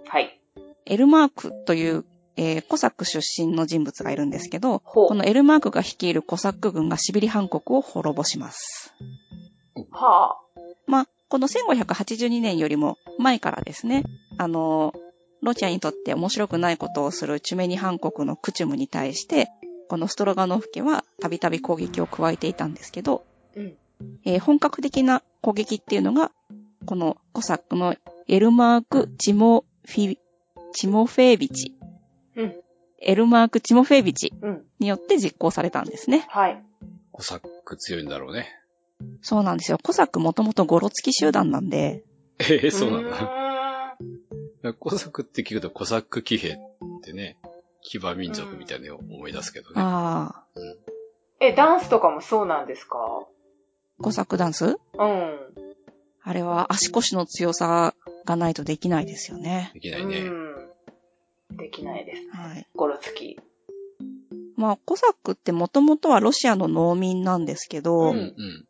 [0.06, 0.40] はい。
[0.86, 4.80] エルマークという、えーコサック出身の人物がいるんですけど。
[4.80, 8.94] このエルマークが率いるコサック軍がシベリハン国を滅ぼします。
[9.92, 10.40] は
[10.88, 14.04] まあ、この1582年よりも前からですね、
[14.38, 14.94] あの、
[15.42, 19.50] ロシアにとって面白くないことをするチュメニハン国のクチュムに対して、
[19.90, 23.24] このストロガノフ家はたびたび攻撃を加えていたんですけど、
[23.56, 23.76] うん
[24.26, 26.32] えー本格的な攻撃っていうのが、
[26.86, 27.96] このコサックの
[28.28, 30.18] エルマーク・チモフィ、
[30.74, 31.76] チモフェービチ、
[32.36, 32.56] うん
[33.04, 34.46] エルマーク・チモフェービチあ。
[34.46, 34.64] うん。
[34.80, 36.26] によって実行されたんですね。
[36.30, 36.64] はい。
[37.12, 38.48] コサック強いんだろうね。
[39.24, 39.80] そうなんですよ。
[39.82, 42.04] コサックもともとゴロつき集団なんで、
[42.40, 43.10] ええそうなんー
[44.64, 44.74] だ。
[44.78, 46.58] コサックって聞くとコサック騎兵っ
[47.04, 47.38] てね、
[47.82, 49.74] 騎馬民族みたいなのを思い出すけどね。
[49.78, 50.60] ああ、
[51.40, 53.26] え、ダンスとかもそうなんですか？
[54.02, 54.66] コサックダンス？
[54.66, 54.78] うん。
[56.24, 57.94] あれは足腰の強さ
[58.26, 59.72] がないとできないですよね。
[59.74, 60.18] できないね。
[60.20, 61.58] うん。
[61.58, 62.22] できないです。
[62.36, 62.68] はい。
[62.76, 63.40] ゴロつき。
[64.56, 68.68] まあ、コサックってもともとはロシアの農民なんですけど、うんうん。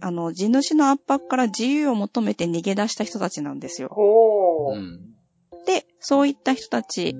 [0.00, 3.88] あの、地主の圧迫から自由を求めて逃げ出した人たちなんですよ。
[3.92, 4.76] ほー。
[4.76, 5.14] うん。
[5.64, 7.14] で、そういった人たち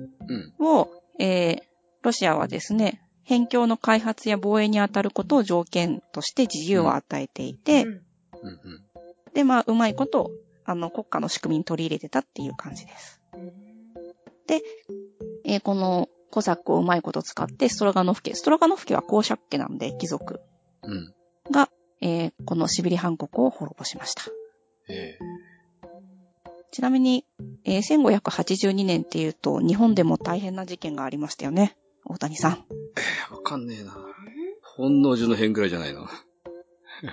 [0.59, 0.65] うん。
[0.65, 1.61] を、えー、
[2.01, 7.85] ロシアはですね、辺境の開発や防衛に当たることを条件として自由を与えていて。
[9.33, 10.31] で、まあ、うまいこと、
[10.65, 13.21] あの、国家の仕組みに取り入れてたっていう感じです。
[15.45, 20.41] えーこのコサックをうまいこと使って、ストロガノフ家、ストロガノフ家は公爵家なんで、貴族
[20.81, 21.13] うん。
[21.51, 21.69] が、
[22.01, 24.23] えーこのシビリハン国を滅ぼしました。
[24.89, 25.19] ええ
[26.71, 27.25] ちなみに、
[27.65, 31.77] えー1582年っていうと、日本でも大変な事件がありましたよね。
[32.05, 32.51] 大谷さん。
[33.31, 33.95] わかんねえな。
[34.61, 36.07] 本能寺の変ぐらいじゃないの？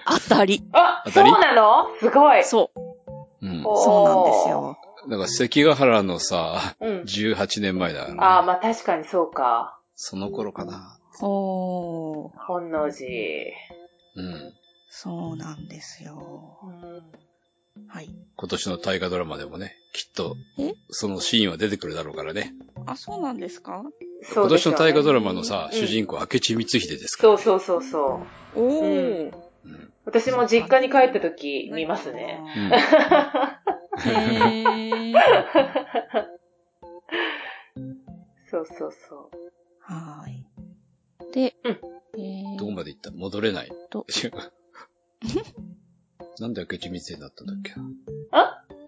[0.07, 0.63] 当たり。
[0.73, 1.89] あ、そうなの？
[2.01, 2.45] すごい。
[2.45, 3.47] そう。
[3.47, 3.63] うん。
[3.67, 4.77] おそうなんですよ。
[5.09, 7.01] だから関ヶ原のさ、うん。
[7.03, 8.17] 18年前だね。
[8.19, 9.79] ああ、まあ確かにそうか。
[9.95, 10.99] その頃かな。
[11.21, 12.31] おー。
[12.47, 13.09] 本能寺。
[14.17, 14.53] うん。
[14.91, 16.59] そうなんですよ。
[16.65, 16.67] う
[17.81, 17.89] ん。
[17.89, 18.11] はい。
[18.37, 22.53] 今年の大河ドラマでもね、きっとえ、そのシーンは出てくるだろうからね。
[22.87, 23.83] あ、そうなんですか？
[24.23, 28.23] そう今年の大河ドラマのうんさ、主人公、明智光秀ですから、そうそうそうそ
[28.57, 28.61] う。
[28.61, 29.33] おうんー。
[29.65, 29.93] うん。
[30.05, 32.41] 私も実家に帰った時見ますね。
[38.51, 39.37] そうそうそう。
[39.81, 40.45] はーい。
[41.33, 41.79] で、うん
[42.19, 43.11] えーどこまで行った？
[43.13, 43.71] 戻れない。
[43.91, 44.05] と。
[46.41, 47.73] なんで明智光秀になったんだっけ？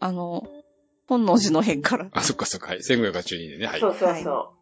[0.01, 0.13] あ？
[0.13, 0.43] の、
[1.07, 2.09] 本能寺の変から。
[2.13, 2.69] あ、そっかそっか。
[2.69, 2.79] はい。
[2.79, 3.67] 1582年ね。
[3.67, 3.81] はい。
[3.81, 4.55] そうそうそ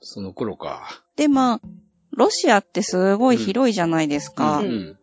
[0.00, 1.02] その頃か。
[1.16, 1.60] で、まあ、
[2.12, 4.58] ロシアってすごい広いじゃないですか。
[4.58, 4.98] うんうん。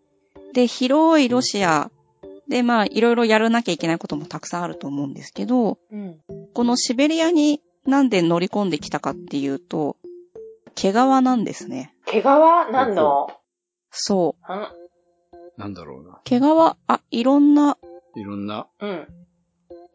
[0.53, 1.91] で、広いロシア。
[2.47, 5.77] で、まあ、いろいろやらなきゃいけないこともたくさんあると思うんですけど、う。
[5.91, 6.19] うん。
[6.53, 9.97] このシベリアになんで乗り込んできたかっていうと、
[10.75, 11.93] 毛皮なんですね。
[12.05, 12.25] 毛皮？
[12.25, 13.27] 何の？
[13.91, 14.53] そう。
[14.53, 14.67] うん。
[15.57, 16.19] なんだろうな。
[16.23, 16.43] 毛皮、
[16.87, 17.77] あ、いろんな、
[18.15, 19.07] いろんな、うん。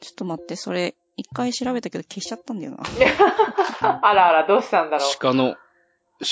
[0.00, 2.78] ちょっと待って、それ、一回調べたけど消しちゃったんだよな。
[4.02, 5.08] あらあら、どうしたんだろう。
[5.18, 5.56] 鹿の、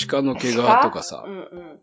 [0.09, 1.79] 鹿の毛皮とかさう、んうん。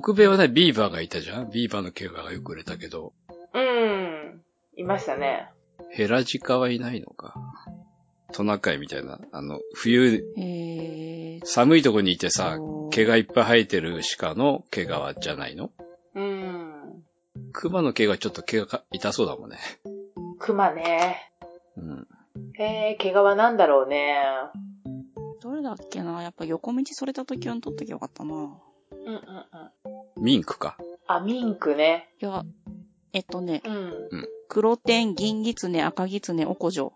[0.00, 3.12] 北米はね、ビーバーがいたじゃんビーバーの毛皮がよく売れたけど、
[3.52, 4.42] うん。
[4.76, 5.50] いましたね。
[5.90, 7.34] ヘラジカはいないのか。
[8.32, 12.58] トナカイみたいな、あの、冬、えー、寒いとこにいてさ
[12.90, 14.88] 毛がいっぱい生えてる鹿の毛皮
[15.20, 15.70] じゃないの？
[16.14, 17.02] うん。
[17.52, 19.58] 熊の毛がちょっと毛が痛そうだもんね。
[20.38, 21.31] 熊ね。
[21.76, 22.06] うん。
[22.58, 24.16] えー、毛皮なんだろうね。
[25.42, 26.22] どれだっけな？
[26.22, 28.34] やっぱ横道それた時は撮っときゃよかったな。
[28.34, 30.22] うんうんうん。
[30.22, 30.76] ミンクか。
[31.06, 32.10] あ、ミンクね。
[32.22, 32.44] いや、
[33.12, 34.28] えっとね、うん。
[34.48, 36.92] 黒点、銀狐、赤狐、おこじょ。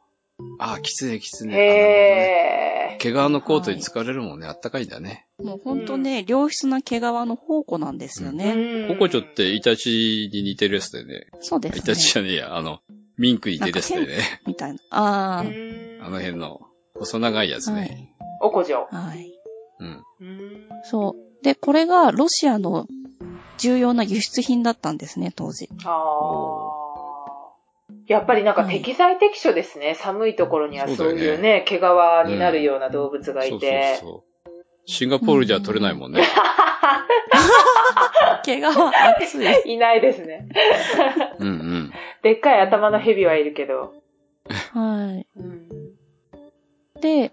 [0.58, 1.54] ああ、キツネキツネ。
[1.56, 2.98] へー。
[2.98, 4.46] 毛皮のコートに使われるもんね。
[4.46, 5.26] あったかいんだね。
[5.42, 8.52] もうほんとね、良質な毛皮の宝庫なんですよね。
[8.52, 11.26] うんココチョってイタチに似てるやつだよね。
[11.40, 11.80] そうですね。
[11.80, 12.56] イタチじゃねえや。
[12.56, 12.80] あの、
[13.18, 14.40] ミンクに似てるやつだよね。
[14.46, 14.78] みたいな。
[14.90, 16.60] あうんあの辺の
[16.94, 18.12] 細長いやつあ、はね。
[18.12, 18.24] い。
[18.40, 18.88] おこじょ。
[18.92, 19.32] うはい。
[19.84, 20.02] ん。
[20.20, 20.68] うん。
[20.84, 21.44] そう。
[21.44, 22.86] で、これがロシアの
[23.58, 25.68] 重要な輸出品だったんですね、当時。
[25.84, 26.86] あー。
[28.06, 29.94] やっぱりなんか適材適所ですね。
[29.96, 31.80] 寒いところにはそういうね、毛皮
[32.28, 33.98] になるような動物がそうそういて。
[34.00, 34.25] そう。
[34.86, 36.22] シンガポールじゃ取れないもんね。
[38.44, 39.62] 毛皮熱い。
[39.74, 40.48] いないですね。
[41.38, 41.92] うんうん。
[42.22, 43.94] でっかい頭の蛇はいるけど。
[44.72, 45.26] はい。
[45.36, 45.68] うん。
[47.00, 47.32] で、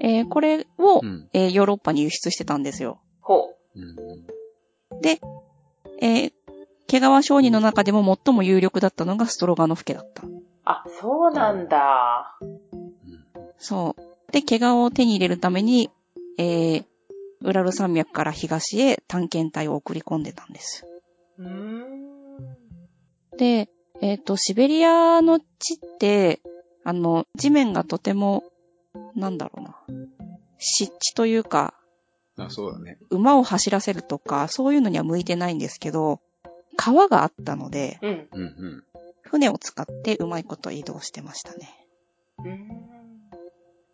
[0.00, 1.28] えーこれを、うん。
[1.32, 3.00] えーヨーロッパに輸出してたんですよ。
[3.20, 3.96] ほうん
[6.00, 6.32] えー
[6.86, 10.26] 毛皮商人の中でも最も有力だったのがストロガノフ家だった。
[10.26, 10.30] う。
[10.64, 12.38] あ、そうなんだ。
[13.58, 14.32] そう。
[14.32, 15.90] で、毛皮を手に入れるために、
[16.38, 16.84] えー、
[17.42, 20.86] ウラル山脈から東へ探検隊を送り込んでたんです。
[23.36, 23.68] で、
[24.00, 26.40] えっ、と、シベリアの地って、
[26.84, 28.44] あの、地面がとても、
[29.14, 29.76] なんだろうな、
[30.58, 31.74] 湿地というか、
[32.36, 32.98] あ、そうだね。
[33.10, 36.20] 馬を走らせるとか、そういうのには向いてないんですけど、
[36.76, 38.28] 川があったので、うん。
[38.32, 38.84] うんうん。
[39.22, 41.68] 船を使ってうまいこと移動してましたね。
[42.38, 42.97] うん。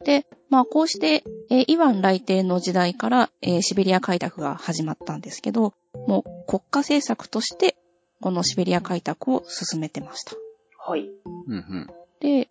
[0.05, 5.75] で、まあこうして、えーイワン来帝の時代から、えーシベリア開拓が始まったんですけど、
[6.07, 7.77] もう国家政策として、
[8.21, 10.35] このシベリア開拓を進めてました。
[10.79, 11.09] はい。
[11.47, 11.87] うんうん。
[12.21, 12.49] で、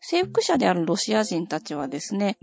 [0.00, 2.36] 征服者であるロシア人たちはですね、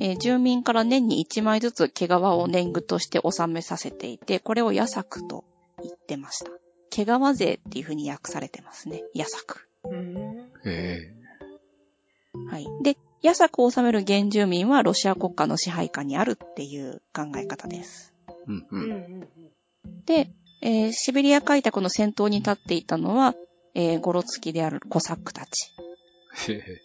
[0.00, 5.44] えー住民から年に1枚ずつ毛皮を年貢として納めさせていて、これを野作と
[5.82, 6.50] 言ってました。
[6.90, 9.02] 毛皮税っていう風に訳されてますね。
[9.14, 9.68] 野作。
[9.84, 10.50] うん。
[10.64, 11.14] へえ。
[12.50, 12.66] はい。
[12.82, 18.12] で、野作を納める原住民はロシア国家の支配下にあるっていう考え方です。
[18.46, 18.66] うんう。
[18.70, 19.28] うんん。
[20.04, 23.34] で、えーシベリア開拓の先頭に立っていたのは、
[23.74, 25.72] えーゴロツキであるコサックたち。
[26.48, 26.80] へえ。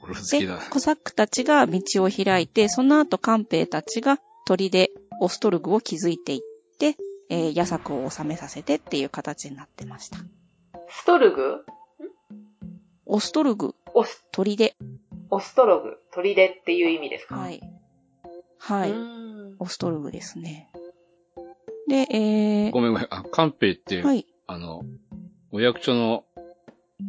[0.00, 6.40] これ好できだ。、コサックたちが道を開いて、その後、官兵たちが砦でオストルグを築いていっ
[6.78, 6.96] て、
[7.30, 10.18] えー、野作を収めさせてっていう形になってました。
[10.88, 11.64] ストルグ？
[13.06, 14.74] オストルグ、オス、砦。
[15.30, 17.36] オストログ、砦っていう意味ですか？
[17.36, 17.60] はいい。
[18.58, 18.90] はい。
[18.90, 20.70] うんオストルグですね。
[21.88, 23.08] で、えー、ごめんごめん。
[23.10, 24.26] あ、カンペイって、はい。
[24.46, 24.82] あの、
[25.52, 26.24] お役所の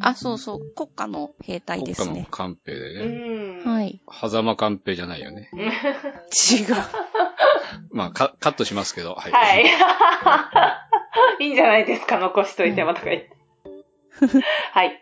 [0.01, 2.27] あ、そうそう、国家の兵隊国家のですね。
[2.31, 3.63] カンペイでうね。
[3.63, 3.65] ん。
[3.65, 4.01] はい。
[4.11, 5.49] 狭間カンペイじゃないよね。
[5.53, 5.63] 違う。
[7.91, 9.13] まあ、カカットしますけど。
[9.15, 9.31] はい。
[9.31, 9.65] はい。
[11.45, 13.29] いいんじゃないですか、残しといてもとか言って。
[14.71, 15.00] はい。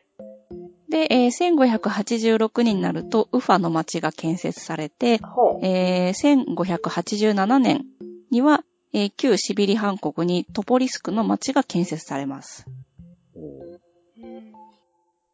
[0.90, 5.20] で、えー、1586年になると、ウファの町が建設されて。
[5.62, 7.86] えー、1587年
[8.32, 12.66] には、えー旧シビリ半国にトポリスクの町が建設されます。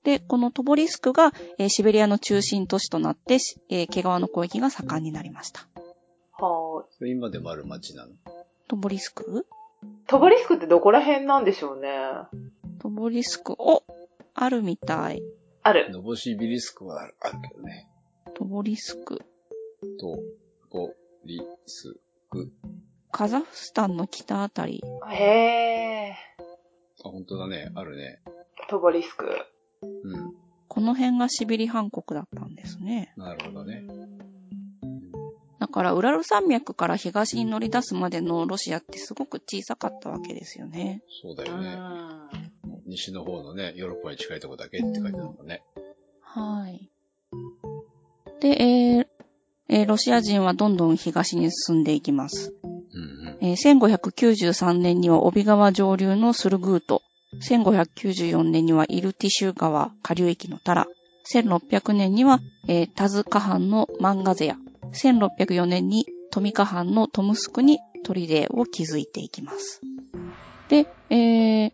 [0.04, 5.68] で、このトポリスクが、えーシベリアの中心都市となって、しえー毛皮の交易が盛んになりました。
[6.38, 8.12] はそれ今でもある町なの？
[8.68, 9.46] トポリスク？
[9.50, 9.88] い。
[10.08, 11.88] トボリスクってどこら辺なんでしょうね。
[12.80, 13.84] トポリスク、お
[14.34, 15.24] あるみたい。
[15.68, 15.90] ある。
[15.90, 17.90] ノボシビリスクはあるあるけどね。
[18.36, 19.18] トポリスク。
[20.00, 20.20] と、
[20.70, 20.94] ボ
[21.26, 21.96] リス
[22.30, 22.52] ク。
[23.12, 24.84] カザフスタンの北あたり。
[25.10, 26.16] へえ。
[27.04, 27.72] あ、本当だね。
[27.74, 28.22] あるね。
[28.70, 29.26] トボリスク。
[29.82, 30.36] うん。
[30.68, 33.12] この辺がシビリ半国だったんですね。
[33.18, 33.88] なるほどね。
[35.60, 41.02] だから、ウラル山脈から東に乗り出すまでのロシアってすごく小さかったわけですよね。
[41.08, 41.76] うそうだよね。
[42.88, 42.90] ん。
[42.90, 45.62] 西の方のね、ヨーロッパに近いとこだけって書いてあるもんね。
[46.22, 46.90] はい。
[48.42, 49.08] で、えー
[49.68, 52.54] えーロシア人はどんどん東に進んでいきます。
[52.64, 53.38] うんうん。
[53.42, 57.02] えー1593年には帯川上流のスルグート、
[57.42, 60.88] 1594年にはイルティシュ川下流域のタラ、
[61.32, 64.58] 1600年には、えータズカ藩のマンガゼア、
[64.94, 69.82] 1604年にトミカ藩のトムスクに砦を築いていきます。
[70.70, 71.72] で、えー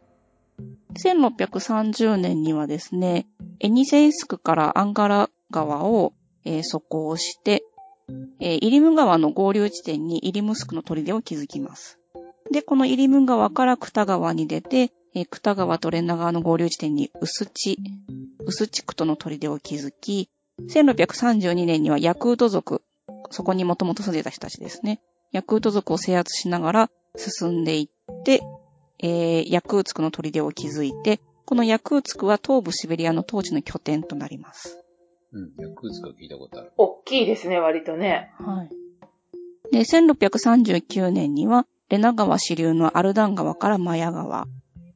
[0.93, 3.27] 1630年にはですね、
[3.59, 7.63] エニセイスクからアンガラ川を、えー速攻して、
[8.39, 11.99] えーイリム川の合流地点にイリムスクの砦を築きます。
[12.51, 17.77] で、このイリム川からクタ川に出て、えークタ川とレンナ川の合流地点にウスチ、
[18.45, 20.29] ウスチクトの砦を築き、
[20.69, 22.83] 1632年にはヤクート族、
[23.29, 25.01] そこにもともと住んでた人たちですね。
[25.31, 28.41] ヤクート族を制圧しながら進んでいって、
[29.01, 34.77] えーヤクーツクの砦を築いて、このヤクーツクは東部シベリアの当時の拠点となります。
[35.33, 35.51] うん。
[35.57, 36.71] ヤクーツカ聞いたことある。
[36.77, 38.31] 大きいですね、割とね。
[38.37, 38.69] はい。
[39.71, 44.45] で、1639年には、レナ川支流のアルダン川からマヤ川。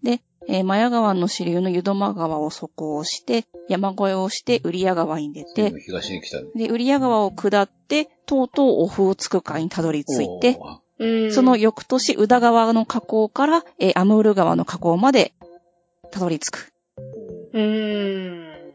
[0.04, 6.50] で、えーマヤ川の支流のユドマ川を走行して、山越えをしてウリヤ川に出て、東に来たね。
[6.56, 10.60] で、ウリヤ川を下って、とうとうオフーツク海にたどり着いて、
[11.00, 11.32] うん。
[11.34, 15.34] その翌年、宇田川の河口から、えーアムール川の河口まで
[16.12, 16.74] たどり着く。
[17.54, 18.74] うーん。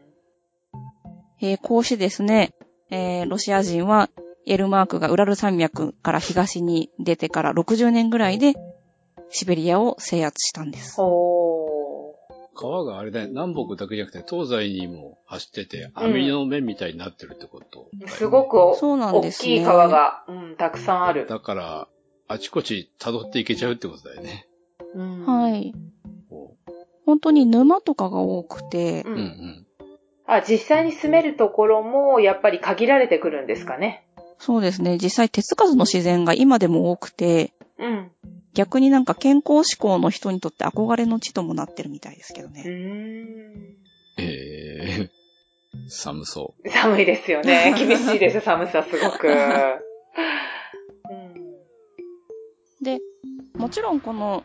[1.41, 2.53] えーこうしてですね、
[2.89, 4.09] えーロシア人は、
[4.45, 8.55] エルマークがウラル山脈から東に出てから60年ぐらいで、
[9.29, 10.95] シベリアを制圧したんです。
[10.99, 12.15] お
[12.53, 18.09] 川があれだね、南北だけじゃなくて東西にも走ってて、網の面みたいになってるってことね、ー。
[18.09, 19.55] すごくおそうなん大ですね。
[19.55, 21.27] きい川が、うん、たくさんある。
[21.27, 21.87] だから、
[22.31, 24.47] あちこち辿っていけちゃうってことだよね。
[24.95, 25.73] うんはい。
[26.29, 26.55] こ
[27.05, 29.67] 本当に沼とかが多くてう、ううんんうん。
[30.27, 34.05] あ、実際に住めるところも、やっぱり限られてくるんですかね。
[34.39, 34.97] そうですね。
[34.97, 38.11] 実際手つかずの自然が今でも多くて、うん。
[38.53, 42.63] 逆になんか健康志向の人にとって憧れの地ともなってるみたいですけどうね。
[42.65, 43.73] ー
[44.17, 45.09] えー、
[45.89, 46.69] 寒そん。
[46.69, 47.73] 寒いですよね。
[47.77, 49.27] 厳しいです、寒さすごく。
[52.81, 52.83] うん。
[52.83, 52.99] で、
[53.57, 54.43] もちろんこの、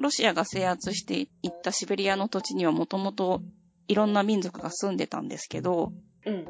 [0.00, 3.42] ロシアが制圧していったシベリアの土地にはもともと
[3.86, 5.92] いろんな民族が住んでたんですけど、
[6.24, 6.46] うん。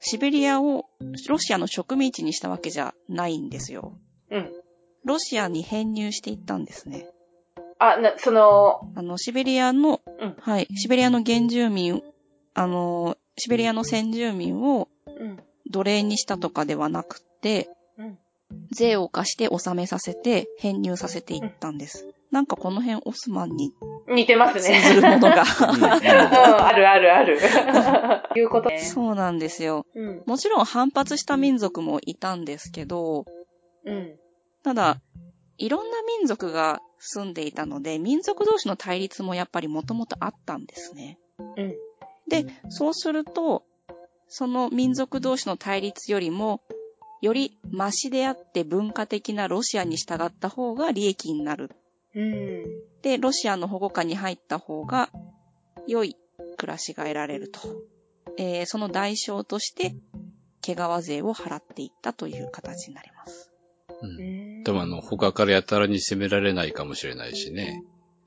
[0.00, 0.86] シベリアを
[1.28, 3.98] ロシアの植民地にしたわけじゃないんですよ。
[4.30, 4.50] うん。
[5.04, 7.08] ロシアに編入していったんですね。
[7.78, 12.02] あ、な、その、あの、シベリアの、うんはい、シベリアの原住民、
[12.54, 15.38] あの、シベリアの先住民をうん。
[15.70, 17.74] 奴隷にしたとかではなくって、うん。
[18.70, 22.06] 税を課して納めさせて編入させていったんです。
[22.30, 23.72] なんかこの辺オスマンに
[24.06, 24.80] 似てます通ね。
[24.80, 25.42] ずるものが。
[25.42, 27.38] うん、あるあるある。
[28.36, 28.78] いうことね。
[28.78, 29.86] そうなんですよ。
[29.94, 30.22] うん。
[30.26, 33.24] もちろん反発した民族もいたんですけど、
[33.84, 34.16] うん。
[34.62, 35.00] ただ、
[35.56, 41.18] いろんな民族が住んでいたので、民族同士の対立もやっぱりもともとあったんですね。
[41.56, 41.74] うん。
[42.28, 43.64] で、そうすると、
[44.28, 46.60] その民族同士の対立よりも、
[47.20, 51.70] よりマシであって文化的なロシアに従った方が利益になる。
[52.14, 52.64] うん。
[53.02, 55.10] で、ロシアの保護下に入った方が
[55.86, 56.16] 良い
[56.56, 57.60] 暮らしが得られると。
[58.36, 59.96] えーその代償として、
[60.60, 63.50] 毛皮税を払っていったという形になります。
[64.02, 64.62] うん。
[64.62, 67.82] でもあの、他からやたらに攻められないかもしれないしね。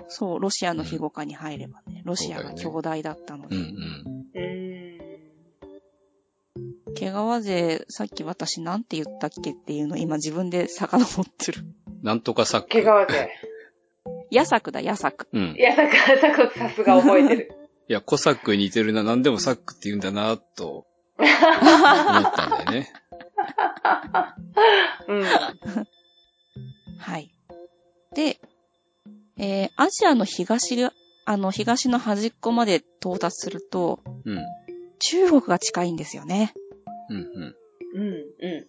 [0.08, 3.56] そう、ロシアの庇護下に入ればね、ロシアが強大だったので。
[3.56, 3.68] うんうん。
[3.68, 4.11] うん。
[7.02, 11.64] 毛皮税、さっき私なんて言ったっけっていうのを今自分で遡ってる。
[12.04, 12.68] なんとかサック。
[12.68, 13.32] 毛皮税。
[14.30, 15.28] ヤサクだ、ヤサク。
[15.34, 15.60] うんい。
[15.60, 17.52] や、さか、さすが覚えてる。
[17.88, 20.86] いや、コサックに似てるな、なんでもサックって言うんだな、と
[21.18, 22.94] 思ったんだよね。
[25.08, 25.24] うん。
[27.00, 27.32] はい。
[28.14, 28.40] で、
[29.40, 30.94] えー、アジアの東が、
[31.26, 34.40] あの、東の端っこまで到達すると、うん。
[35.00, 36.54] 中国が近いんですよね。
[37.12, 37.56] うん
[37.96, 38.02] うん。
[38.02, 38.14] うん。
[38.50, 38.68] う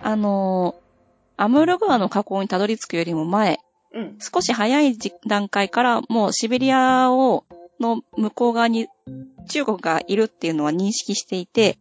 [0.00, 0.82] あのー
[1.38, 3.58] アムール川の河口にたどり着くよりも前、
[3.94, 3.98] ん。
[3.98, 4.18] うん。
[4.20, 7.44] 少し早い時段階からもうシベリアを、
[7.80, 8.86] の向こう側に
[9.48, 11.78] 中国がいるっていうのは認識していて、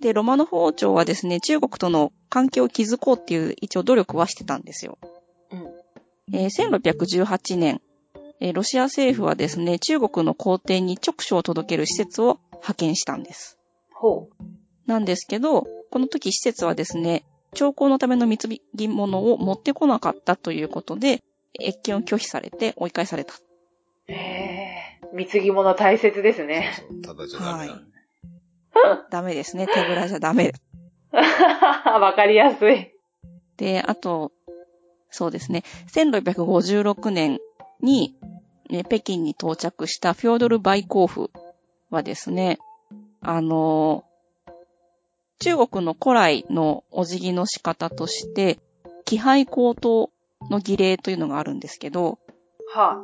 [0.00, 4.98] で、ロマノフ王朝はですね、中国との関係を築こうっていう一応努力はしてたんですよ。
[5.50, 6.36] うん。
[6.36, 7.80] えー1618年、
[8.40, 13.58] えーロシア政府はですね、中国の皇帝に直書を届ける施設を派遣したんです。
[14.04, 14.44] ほう。
[14.86, 21.22] なんですけど、この時施設はですね、兆候のための貢ぎ物を持ってこなかったということで、
[21.58, 23.32] 越見を拒否されて追い返された。
[24.08, 25.00] へえ。
[25.14, 26.74] 貢ぎ物大切ですね。
[26.76, 27.82] そうそうただじゃダメだね。
[29.10, 29.66] ダメですね。
[29.68, 30.52] 手ぶらじゃダメ。
[31.14, 32.92] わかりやすい。
[33.56, 34.32] で、あと、
[35.08, 35.62] そうですね。
[35.94, 37.38] 1656年
[37.80, 38.18] に、
[38.70, 41.30] え北京に到着したフョードル・バイコーフ
[41.88, 42.58] はですね、
[43.24, 44.04] あの、
[45.40, 48.58] 中国の古来のお辞儀の仕方として、
[49.04, 50.10] 気配高等
[50.50, 52.18] の儀礼というのがあるんですけど、
[52.74, 53.02] は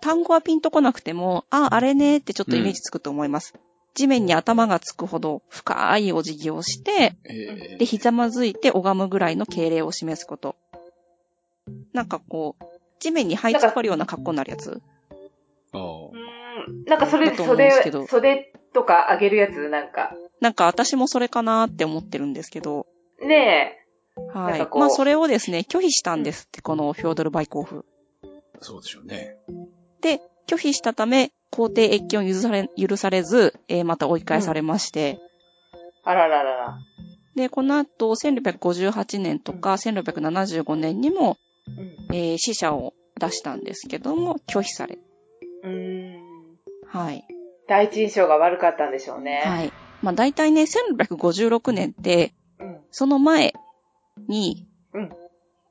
[0.00, 3.54] 単語はピンとこなくても、あ、あれねってちょっとイメージつくと思います。
[3.94, 10.54] 地面に頭がつくほど深いお辞儀をして、えで、ひざまずいて拝むぐらいの敬礼を示すこと。
[11.92, 12.64] なんかこう、
[13.00, 14.80] 地面に這いつかるような格好になるやつ？
[15.72, 15.84] あああ。
[15.84, 16.84] うーん。
[16.84, 20.12] なんかそれ、だと思うんです袖けど、袖とか上げるやつ、なんか。
[20.40, 22.86] なんか私もそれかなって思ってるんですけど。
[23.22, 23.76] ね
[24.32, 27.84] はいまあそれをですね、拒否したんですって、このフョードル・バイコーフ。
[28.60, 29.36] そうでしょうね。
[30.02, 35.18] で、拒否したため、皇帝越見を許され、許されず、えーまた追い返されまして、え。
[36.04, 36.78] あらららら。
[37.34, 42.16] で、この後、1658年とか1675年にも、うん。
[42.16, 44.98] えー死者を出したんですけども、拒否され。
[45.62, 46.20] うーん。
[46.86, 47.24] はい。
[47.70, 49.42] 第一印象が悪かったんでしょうね。
[49.44, 49.72] はい。
[50.02, 52.80] まあ大体ね、1656年って、うん。
[52.90, 53.54] その前
[54.26, 55.10] に、うん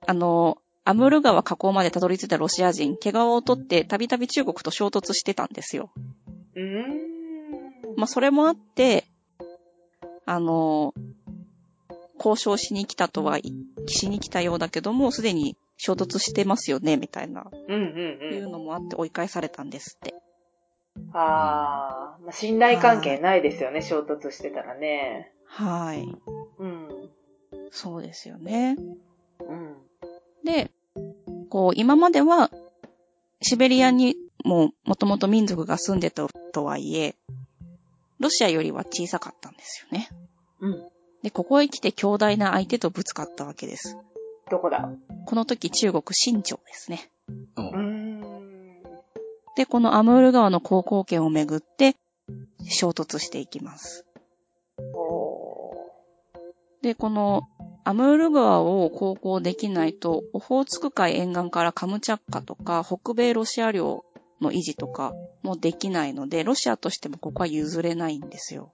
[0.08, 5.92] あの、アムール川河口までたどり着いたロシア人、毛皮を取ってたびたび中国と衝突してたんですよ。
[6.56, 7.96] うーん。
[7.98, 9.04] まあそれもあって、
[10.26, 10.94] あの、
[12.16, 13.40] 交渉しに来たとは、
[13.88, 18.52] しに来たようだけども、すでに衝突してますよね、みたいな、うんうんいううん。
[18.54, 20.16] のもあって追い返されたんですって。
[21.14, 25.32] あー、まあ、信頼関係ないですよね、衝突してたらね。
[25.46, 26.08] はい。
[26.60, 27.10] うん。
[27.72, 28.76] そうですよね。
[29.40, 29.78] うん。
[30.44, 30.72] で、
[31.50, 32.52] こう、今までは、
[33.42, 37.16] シベリアにももともと民族が住んでたとはいえ、
[38.20, 40.10] ロシアよりは小さかったんですよね。
[40.60, 40.90] うん。
[41.24, 43.98] で、ここへ来て強大な相手とぶつかったわけです。
[44.52, 44.90] どこだ？
[45.26, 47.10] この時中国新朝ですね。
[49.60, 51.98] で、このアムール川の航行権をめぐって
[52.70, 54.06] 衝突していきます。
[54.94, 55.74] お
[56.82, 57.50] で、この
[57.84, 64.06] アムール川を航行できないと、オホーツク海沿岸からカムチャッカとか北米ロシア領
[64.40, 65.12] の維持とか
[65.44, 68.72] もできないので、ロシアとしてもここは譲れないんですよ。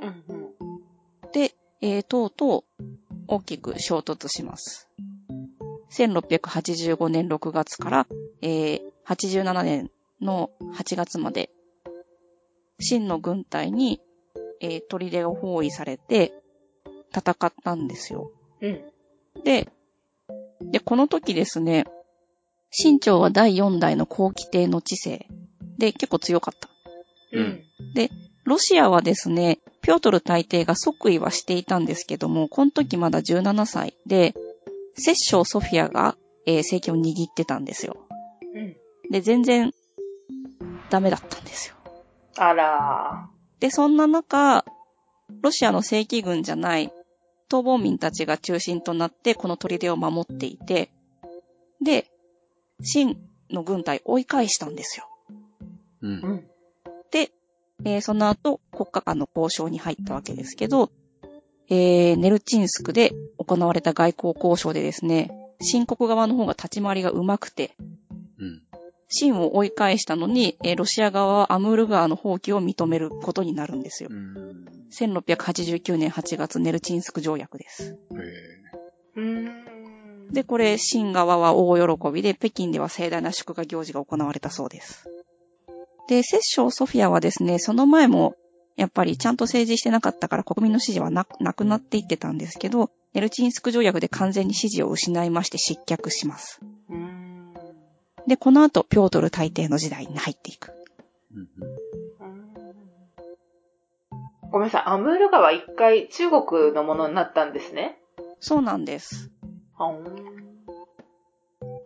[0.00, 1.30] ーうんうん。
[1.30, 2.84] で、えー、とうとう
[3.28, 4.88] 大きく衝突します。
[5.92, 8.06] 1685年6月から、
[8.42, 9.90] えー87年
[10.20, 11.50] の8月まで、
[12.78, 14.00] 秦の軍隊に、
[14.60, 16.32] えー、砦を包囲されて
[17.14, 18.30] 戦ったんですよ。
[18.60, 18.82] うん。
[19.44, 19.68] で、
[20.60, 21.84] で、この時ですね、
[22.70, 25.26] 秦朝は第4代の後期帝の知性
[25.78, 26.68] で結構強かった。
[27.32, 27.64] うん。
[28.50, 34.34] ロシアはですね、ピョートル大帝が即位はしていたんですけども、この時まだ17歳で、
[34.96, 36.16] 摂政ソフィアが、
[36.46, 37.96] えー政権を握ってたんですよ。
[38.54, 38.76] うん。
[39.08, 39.72] で、全然
[40.90, 41.74] ダメだったんですよ。
[42.36, 43.28] あら
[43.60, 44.64] で、そんな中、
[45.42, 46.92] ロシアの正規軍じゃない
[47.50, 50.90] 逃亡民たちが中心となってこの砦を守っていて、
[51.82, 52.06] で、
[52.80, 53.18] 秦
[53.50, 55.06] の軍隊追い返したんですよ。
[56.02, 56.08] う。
[56.08, 56.44] んん。
[57.10, 57.30] で、
[57.84, 60.90] えーその後国家間の交渉に入ったわけですけど、
[61.68, 65.30] えーネルチンスクで行われた外交交渉でですね、
[65.60, 67.76] 秦国側の方が立ち回りが上手くて、
[69.10, 69.32] うん。
[69.32, 74.14] 秦を追い返したのに、えーロシア側はアムール川の放棄を認めることになるんですよう。
[74.14, 74.66] ん。
[74.90, 77.96] 1689年8月ネルチンスク条約です。
[80.32, 85.08] で、これ、秦側は大喜びで、北京では盛大な祝賀行事が行われたそうです。
[86.08, 88.34] で、摂政ソフィアはですね、その前も、
[88.76, 96.60] やっぱりちゃんと政治してなかったから国民の支持はななくなっていってたんですけど、ネルチンスク条約で完全に支持を失いまして失脚します。
[98.30, 100.72] で、この後、ピョートル大帝の時代に入っていく。
[101.34, 101.42] うん。
[101.42, 102.24] うー
[104.46, 104.82] んごめんなさい。
[104.86, 107.98] アムール川一回中国のものになったんですね。
[108.38, 109.32] そうなんです。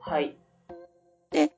[0.00, 0.36] はい。
[1.32, 1.48] え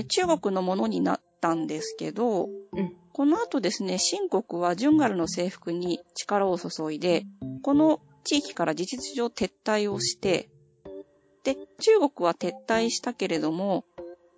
[0.00, 7.26] ー中国のものになったんですけど、うんこの後ですね、秦国はジュンガルの征服に力を注いで、
[7.62, 10.48] この地域から事実上撤退をして、
[11.42, 13.84] で、中国は撤退したけれども、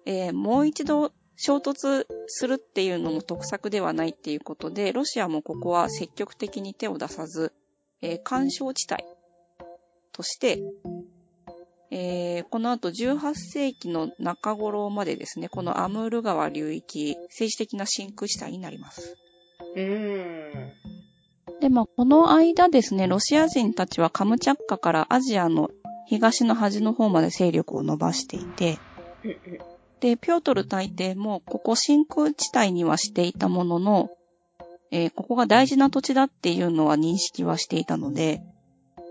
[0.07, 7.53] えーもう一度衝突するっていうのも得策ではないっていうことで、ロシアもここは積極的に手を出さず、
[8.00, 9.05] えー干渉地帯
[10.12, 10.62] として、
[11.90, 19.16] えーこの後18世紀の中頃までですね、このアムール川流域、政治的な真空地帯になります。
[19.74, 20.72] うーん。
[21.61, 25.70] で、まあ、この間ですね、ロシア人たちはカムチャッカからアジアの
[26.07, 28.78] 東の端の方まで勢力を伸ばしていて、
[30.03, 34.11] で、ピョートル大帝もここ真空地帯にはしていたものの、
[34.90, 38.42] えーここが大事な土地だっていうのは認識はしていたので、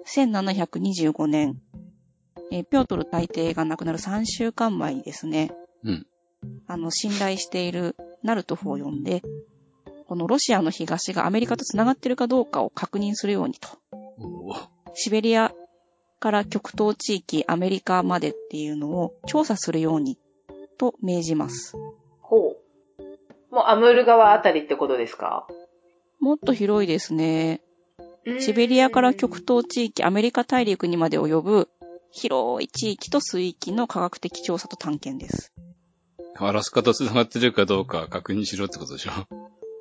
[0.05, 1.61] 1725年、
[2.51, 5.53] えーピョートル大帝が亡くなる3週間前にですね、
[5.85, 6.07] うん。
[6.67, 9.23] あの、信頼しているナルトフを呼んで、
[10.09, 13.69] このロシアの東がアメリカと繋がっているかどうかを確認するようにと。
[14.93, 15.53] シベリア
[16.19, 20.17] から極東地域、アメリカまでっていうのを調査するように
[20.81, 21.77] と命じます。
[22.21, 23.53] ほう。
[23.53, 25.45] もうアムール川あたりってことですか？
[26.19, 27.61] もっと広いですね。
[28.39, 31.69] シベリアから極東地域、アメリカ大陸にまで及ぶ
[32.11, 35.53] 広い地域と水域の科学的調査と探検です。
[36.37, 39.11] アラスカと繋がってるかどうか確認しろってことでしょ？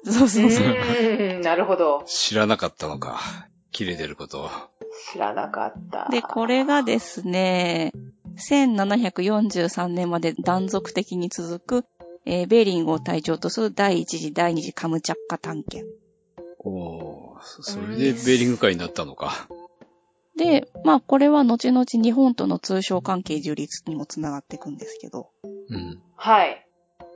[0.04, 1.40] そうそうそう。
[1.40, 2.02] なるほど。
[2.06, 3.20] 知らなかったのか。
[3.72, 4.50] 切れてることを。
[5.12, 6.08] 知らなかった。
[6.10, 7.92] で、これがですね、
[8.36, 11.86] 1743年まで断続的に続く、
[12.26, 15.90] えーベーリングを隊長とする第一次第二次カムチャッカ探検。
[16.58, 19.48] おーそそれでベーリング海になったのか。
[20.36, 25.30] で、まあこれは後々日本との通商関係樹立にもつながっていくんですけど。
[25.68, 26.02] うん。
[26.16, 26.66] はい。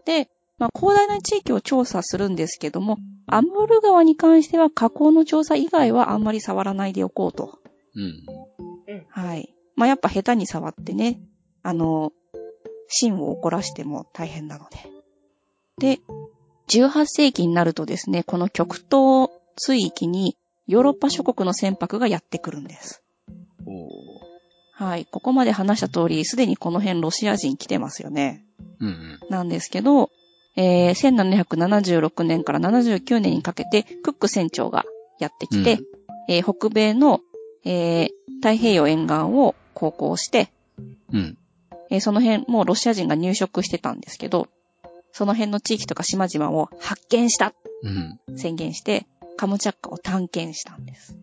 [0.05, 0.29] で、
[0.59, 7.59] まあ広大な地域を調査するんですけども、アムール川に関しては河口の調査以外はあんまり触らないでおこうと。
[7.95, 8.25] うん。
[9.09, 9.55] はい。
[9.77, 11.21] まあやっぱ下手に触ってね、
[11.63, 12.13] あの、
[12.89, 15.97] 芯を怒らしても大変なので。
[15.97, 16.01] で、
[16.69, 20.37] 18世紀になるとですね、この極東水域に
[20.67, 23.03] ヨーロッパ諸国の船舶がやってくるんです。
[24.73, 25.07] はい。
[25.07, 28.45] ここまで話した通り、すでにこの辺ロシア人来てますよね。
[28.81, 29.19] うんうん。
[29.31, 30.11] なんですけど、
[30.57, 34.85] えー1776年から79年にかけて、クック船長が
[35.21, 35.79] やってきて、
[36.29, 37.21] えー北米の、
[37.65, 38.09] えー
[38.43, 40.51] 太平洋沿岸を航行して、
[41.11, 41.39] うん。
[41.91, 44.49] えーその辺、もうロシア人が入植してたんですけど、
[45.13, 48.37] その辺の地域とか島々を発見したうん。
[48.37, 49.07] 宣言して、
[49.37, 51.17] カムチャッカを探検したんです。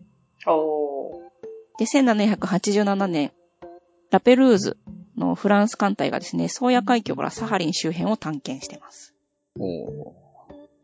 [0.46, 1.32] おー。
[1.78, 3.32] で、1787年、
[4.10, 4.76] ラペルーズ
[5.16, 9.14] のフランス艦隊がですね、宗谷海峡からサハリン周辺を探検してます。
[9.58, 10.22] おー。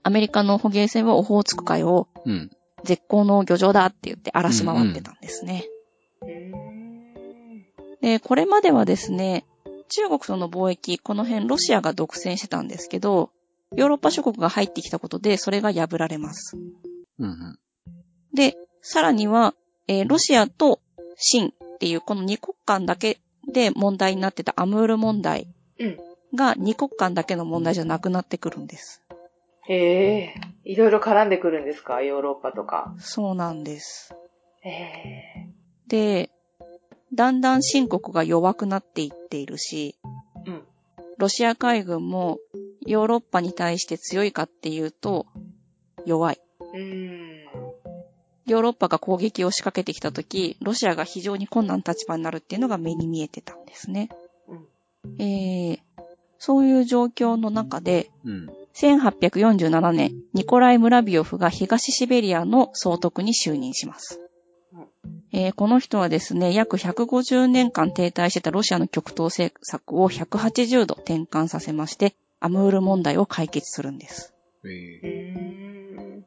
[0.03, 2.51] アメリカの捕鯨船はオホーツク海をうん。
[2.85, 5.65] 絶好の漁場だって言って荒らし回ってたんですね。
[6.23, 6.79] うーん
[8.01, 9.45] で、これまではですね、
[9.89, 13.31] 中国との貿易、この辺ロシアが独占してたんですけど、
[13.77, 16.57] ヨーロッパ諸国が入ってきたことで、それが破られます。
[17.19, 17.59] うん。
[18.35, 19.55] で、さらには、
[19.89, 20.81] えーロシアと
[21.19, 23.19] 清っていうこの二国間だけ
[23.53, 25.49] で問題になってたアムール問題
[25.79, 25.99] うん。
[26.35, 29.03] が二国間だけの問題じゃなくなってくるんです。
[29.69, 30.35] へえ。
[30.65, 32.03] いろいろ絡んでくるんですか？
[32.03, 32.95] ヨーロッパとか。
[32.99, 34.15] そうなんです。
[34.63, 35.49] へえ。
[35.87, 36.31] で、
[37.15, 39.97] だんだん清国が弱くなっていっているし、
[40.47, 40.63] うん。
[41.19, 42.39] ロシア海軍も
[42.87, 45.27] ヨーロッパに対して強いかっていうと
[46.07, 46.41] 弱い。
[46.61, 47.39] うーん。
[48.47, 54.09] ヨーロッパが攻撃を仕掛けてきたとき、ロシアが非常に困難な立場になるっていうのが目に見えてたんですね。
[54.47, 55.23] うん。
[55.23, 55.79] えー、
[56.39, 58.51] そういう状況の中で、うん。
[58.81, 64.21] 1847年、ニコライ・ムラビオフが東シベリアの総督に就任します
[64.73, 64.89] うん。
[65.33, 74.33] えーこの人はですね、約150年間停滞してたロシアの極東政策を180度転換させまして、アムール問題を解決するんです。
[74.65, 76.25] えう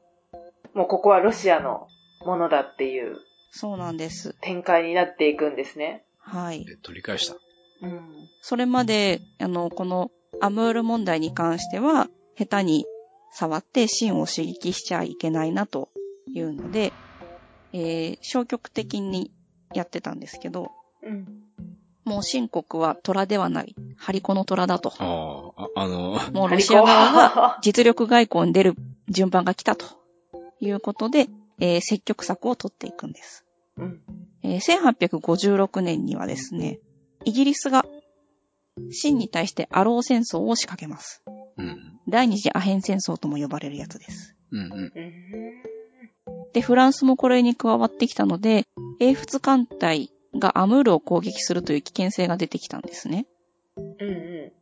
[0.73, 0.77] ー。
[0.77, 1.87] もうここはロシアの
[2.25, 3.17] ものだっていう
[3.51, 4.35] そうなんです。
[4.41, 6.03] 展開になっていくんですね。
[6.17, 6.65] はい。
[6.69, 7.35] え取り返した。
[7.81, 8.01] うん。
[8.41, 12.09] それまで、あの、このアムール問題に関しては、
[12.41, 12.85] 下手に
[13.31, 15.89] 触って芯を刺激しちゃいけないなと
[16.27, 16.91] いうので、
[17.71, 19.31] えー消極的に
[19.73, 20.71] やってたんですけど、
[21.03, 21.27] うん。
[22.03, 24.91] もう新国は虎ではない、ハリコの虎だと。
[24.97, 28.75] ああ、ああの、 もうロシア側が実力外交に出る
[29.07, 29.85] 順番が来たと
[30.59, 31.27] いうことで、
[31.59, 33.45] えー積極策を取っていくんです。
[33.77, 34.01] うん。
[34.41, 36.79] えー1856年にはですね、
[37.23, 37.85] イギリスが
[38.89, 41.23] 清に対してアロー戦争を仕掛けます。
[42.11, 42.17] うん。
[42.17, 44.35] 第二次アヘン戦争とも呼ばれるやつです。
[44.51, 44.71] うんうん。
[44.71, 46.51] うん。
[46.53, 48.67] で、フランスもこれに加わってきたので、
[48.99, 53.25] 英仏艦隊がアムールを攻撃するという危険性が出てきたんですね。
[53.77, 54.53] うんう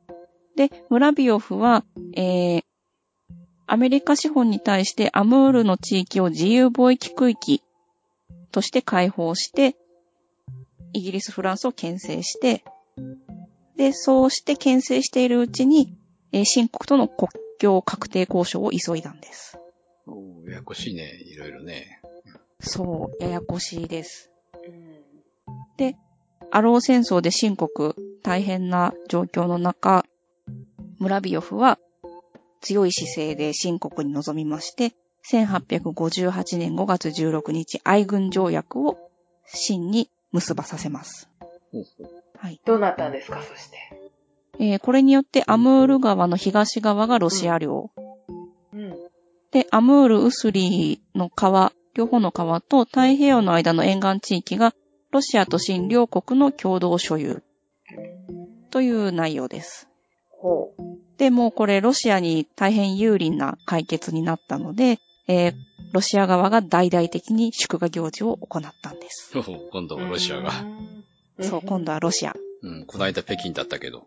[0.55, 1.83] で、ムラビオフは、
[2.15, 2.63] えー、
[3.65, 7.63] アメリカ資本に対してアムールの地域を自由貿易区域
[8.51, 9.75] として開放して、
[10.93, 12.63] イギリス、フランスを牽制して、
[13.77, 15.95] で、そうして牽制しているうちに、
[16.31, 19.59] えー、新国との国境確定交渉を急いだんです。
[20.07, 21.21] おーややこしいね。
[21.25, 22.01] いろいろね。
[22.59, 24.31] そう、ややこしいです。
[24.69, 24.73] ん。
[24.73, 24.99] うん。
[26.51, 30.05] アロー戦争で新国大変な状況の中、
[30.97, 31.77] ムラビヨフは
[32.61, 34.93] 強い姿勢で新国に臨みまして、
[35.31, 38.97] 1858年5月16日、愛軍条約を
[39.45, 41.29] 新に結ばさせます。
[42.37, 42.59] はい。
[42.65, 43.77] どうなったんですか、そして。
[44.59, 47.91] えーこれによってアムール川の東側がロシア領。
[48.73, 48.93] うん。
[49.51, 54.73] で、アムール、ウスリーの川、両方の川と太平洋の間の沿岸地域が
[55.11, 57.41] ロシアと新両国の共同所有
[58.69, 59.87] という内容です。
[60.29, 60.81] ほう。
[61.17, 65.53] で、もうこれロシアに大変有利な解決になったので、えー
[65.91, 69.31] ロシア側が大々的に祝賀行事を行ったんです。
[69.71, 70.51] 今度はロシアが。
[71.37, 71.49] うん。
[71.49, 72.35] そう、今度はロシア。
[72.61, 74.05] うん、この間北京だったけど。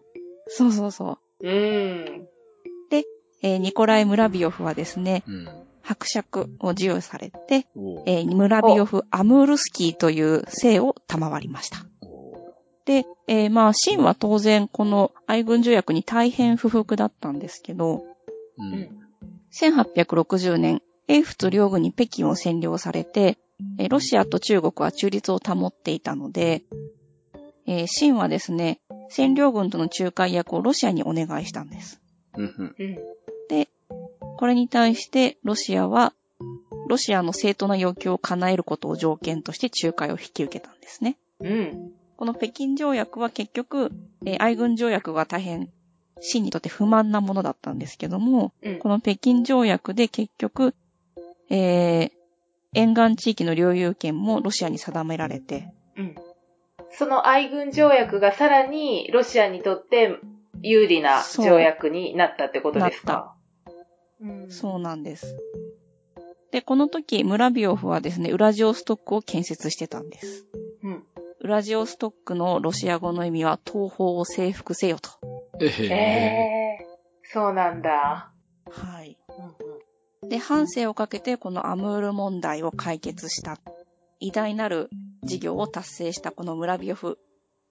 [0.56, 1.48] そうそうそう。
[1.48, 2.28] うん。
[3.42, 5.48] えーニコライ・ムラビヨフはですね、うん。
[5.82, 7.66] 伯爵を授与されて、
[8.06, 11.78] えームラビヨフ・アムールスキーという姓を賜りました。
[12.02, 18.00] おで、えーまあ、シンは当然この愛軍条約に大変不服だったんですけど、ー
[18.58, 18.88] うん。
[19.52, 23.38] 1860年、英仏両軍に北京を占領されて、
[23.78, 26.62] えーロシアと中国は中立を保っていたので、
[27.66, 28.80] えー、清はですね、
[29.14, 32.00] 占領軍との仲介役をロシアにお願いしたんです。
[32.36, 32.74] うんうん。
[32.78, 32.98] うん。
[34.42, 36.12] これに対してロシアは、
[36.88, 41.16] ロシアの正当な要求を叶えることを条件として仲介を引き受けたんですね。
[41.38, 41.92] うん。
[42.16, 43.92] この北京条約は結局、
[44.26, 45.70] えー愛軍条約が大変、
[46.20, 48.78] 清にとって不満なものだったんですけども、うん。
[48.80, 50.74] この北京条約で結局、
[51.48, 52.10] えー、
[52.74, 55.72] 沿岸地域の領有権もロシアに定められて、うん。
[56.98, 60.18] その愛軍条約がさらにロシアにとって
[60.60, 63.34] 有利な条約になったってことですか？
[64.20, 65.36] うんそうなんです。
[66.52, 70.44] で、この時、ムラビオフはですね、ウラジオストックを建設してたんです。
[70.82, 71.04] うん。
[71.40, 75.08] ウラジオストックのロシア語の意味は、東方を征服せよと。
[75.60, 75.94] えへへ
[76.82, 76.86] え。
[77.24, 78.30] そうなんだ。
[78.70, 79.16] はい。
[79.28, 83.58] うんで、半生をかけてこのアムール問題を解決した。
[84.20, 84.88] 偉大なる
[85.24, 87.18] 事業を達成したこのムラビオフ・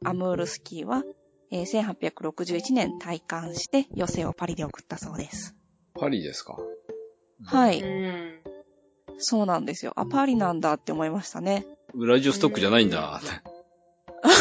[0.06, 1.04] アムールスキーは、
[1.52, 5.56] えー1861年退官して余生をパリで送ったそうです。
[6.00, 6.56] パリですか？
[7.44, 7.74] はうん。
[7.74, 7.84] い。
[9.18, 9.92] そうなんですよ。
[9.98, 11.66] あ、パリなんだって思いましたね。
[11.94, 13.22] ウラジオストックじゃないんだ。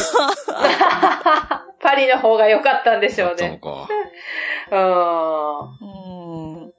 [1.82, 3.58] パリの方が良かったんでしょうね。
[3.62, 3.88] か。
[4.70, 5.70] うーん。
[5.80, 6.62] うん。
[6.64, 6.72] うん。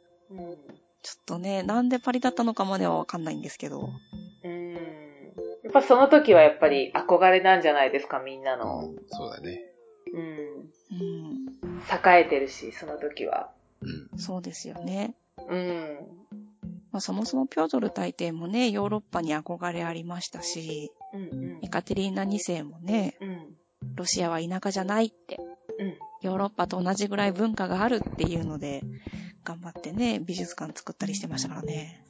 [1.03, 3.89] ちょっとね、なんでパリだったのかまではわかんないんですけど。
[4.43, 4.50] うん。
[5.73, 8.81] やっぱその時はやっぱり憧れなんじゃないですか、みんなうの。
[8.81, 9.61] ん、そうだね。
[10.13, 10.19] うん。
[10.19, 11.47] うん。
[11.89, 13.51] 栄えてるし、その時は。
[14.11, 14.19] うん。
[14.19, 15.15] そうですよね。
[15.47, 15.97] うん。
[16.91, 21.59] まあ、そもそもピョートル大帝もね、ヨーロッパに憧れありましたし、うん。
[21.63, 23.55] エカテリーナ2世もね、うん。
[23.95, 25.39] ロシアは田舎じゃないって、
[25.79, 25.95] うん。
[26.21, 28.83] ヨーロッパと同じぐらい文化があるっていうので、
[29.45, 32.03] 頑張ってね、美術館作ったりしてましたからね。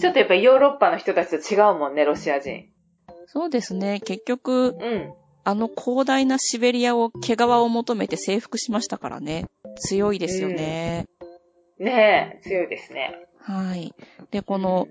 [0.00, 2.68] ちょっとやっぱヨーロッパの人たちと違うもんね、ロシア人。
[3.26, 5.14] そうですね、結局、うん。
[5.46, 9.46] あの広大なシベリアを毛皮を求めて征服しましたからね。
[9.76, 11.06] 強いですよね。
[11.78, 13.26] ねえ、強いですね。
[13.40, 13.94] はい。
[14.30, 14.88] で、この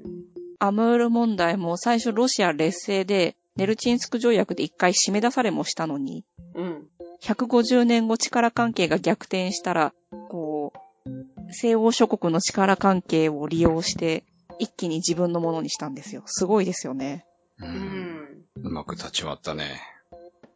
[0.60, 6.24] アムール問題も最初ロシア劣勢で、ネルチンスク条約で一回締め出されもしたのに、
[6.56, 6.88] うん。
[7.22, 9.94] 150年後力関係が逆転したら、
[10.30, 10.72] こ
[11.06, 11.10] う、
[11.52, 14.24] 西欧諸国の力関係を利用して、
[14.64, 16.24] 一気に自分のものにしたんですよ。
[16.26, 17.26] すごいですよね。
[17.60, 17.66] う。
[17.66, 18.46] うんん。
[18.64, 19.82] うまく立ち回ったね。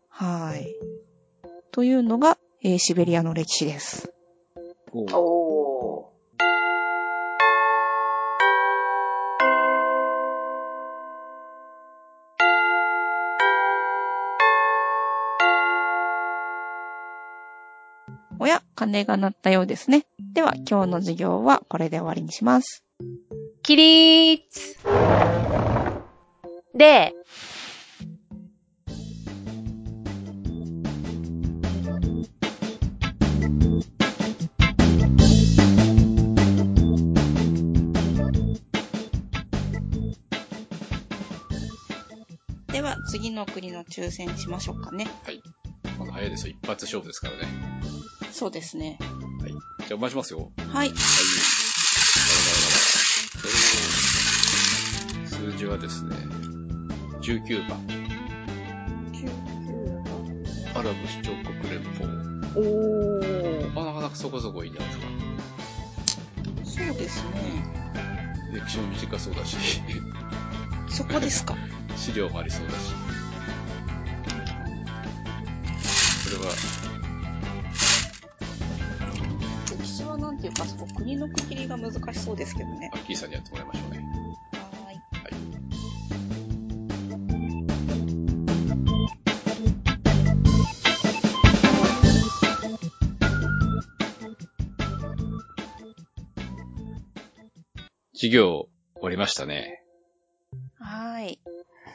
[0.08, 0.74] はい。
[1.72, 4.14] というのが、えーシベリアの歴史です。
[4.93, 6.18] おうおー。
[18.39, 20.05] おや、鐘が鳴ったようですね。
[20.34, 22.87] では、今日の授業はこれで終わりにします。
[23.68, 24.78] 起立
[26.74, 27.13] で、
[42.72, 45.09] では、次の国の抽選しましょうかね。
[45.26, 45.41] はい。
[45.99, 46.55] まだ早いですよ。
[46.57, 47.43] 一発勝負ですからね。
[48.32, 48.97] そうですね。
[49.41, 49.51] はい。
[49.51, 49.59] じゃ
[49.91, 50.53] あ、お待ちしますよ。
[50.70, 50.88] はい。
[50.88, 50.93] はい。
[55.58, 56.16] 字はですね、
[57.22, 57.80] 19番。
[60.76, 62.08] アラブ首長国連邦。
[62.55, 63.82] おー。
[63.82, 66.86] あ、なかなかそこそこいいんじゃないですか。
[66.86, 67.32] そうですね。
[68.53, 69.58] 歴史も短そうだし、
[70.89, 71.55] そこですか。
[71.97, 72.78] 資料もありそうだし。
[76.24, 76.53] これは、
[79.80, 82.91] 歴史はなんていうか、そこ国の区切りが難しそうですけどね。
[82.93, 84.27] アッキーさんにやってもらいましょうね。
[98.28, 99.84] 授業終わりましたね。
[100.80, 101.40] はーい。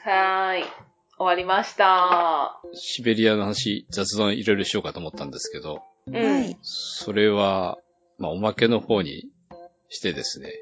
[0.04, 0.64] はーい。
[1.18, 2.60] 終わりました。
[2.72, 6.14] シベリアの話、雑談いろいろしようかと思ったんですけど、うん。
[6.14, 6.56] はい。
[6.62, 7.78] それは、
[8.18, 9.28] まあ、おまけの方に
[9.88, 10.52] してですね、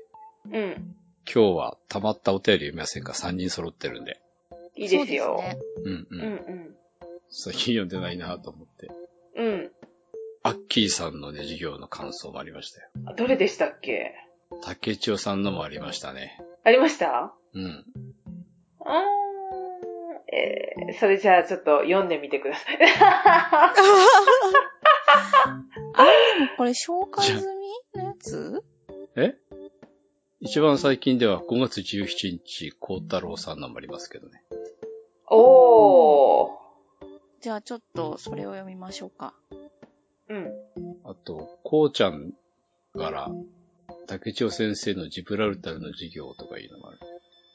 [0.46, 0.96] うん。
[1.32, 4.20] 今日は溜まったお便り読みませんか ?3 人揃ってるんで。
[4.76, 5.40] いいですよ。
[5.40, 5.84] そうですね。
[5.84, 6.06] うんう。
[6.10, 6.76] うんん
[7.28, 8.88] 最近読んでないなと思って。
[9.36, 9.46] うん。
[9.46, 9.70] うん。
[10.42, 12.88] アッキーさんのね、授業の感想もありましたよ。
[13.06, 14.14] あどれでしたっけ？
[14.62, 16.38] 竹千代さんのもありましたね。
[16.64, 17.32] ありました？
[17.54, 17.62] うん。
[17.62, 17.84] うーん。
[20.32, 22.78] えー、それじゃあちょっと読んでみてください。
[26.56, 27.46] これ紹介済
[27.94, 28.62] みのやつ？
[29.16, 29.34] え？
[30.40, 34.42] 一番最近では5月17日、孝太郎さんのもありますけどね。
[35.28, 36.50] おー。
[37.40, 39.34] じゃあちょっとそれを読みましょうか。
[40.28, 40.50] うん。
[41.04, 42.32] あと、こうちゃん
[42.96, 43.30] から、
[44.10, 46.98] 竹千代先生のジブラルタルの授業とかいうのもある。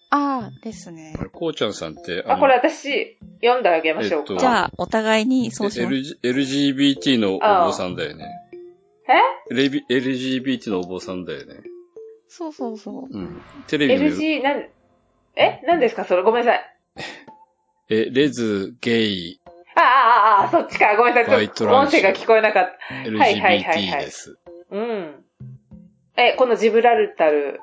[0.09, 1.23] ああ、ですねあ。
[1.23, 4.33] れ、こうちゃんさんって、あ、これ私、読んであげましょうか。
[4.33, 5.93] えっとじゃあ、お互いにそうします。
[5.93, 8.29] LG LGBT のお坊さんだよね。
[9.51, 11.55] え？LGBT のお坊さんだよね。
[12.29, 13.17] そうそうそう。
[13.17, 13.41] うん。
[13.67, 14.59] テレビの、?LG、なん、
[15.35, 15.61] え？
[15.67, 16.05] 何ですか？
[16.05, 16.63] それごめんなさい。
[17.89, 19.41] え、レズ、ゲイ、
[19.75, 20.95] ああ、ああ、ああ、そっちか。
[20.95, 21.35] ごめんなさい。
[21.35, 22.95] バイトランシュ音声が聞こえなかった。
[22.95, 24.37] はいはいはい LGBT はいです。
[24.71, 25.24] うん。
[26.17, 27.61] え、このジブラルタル。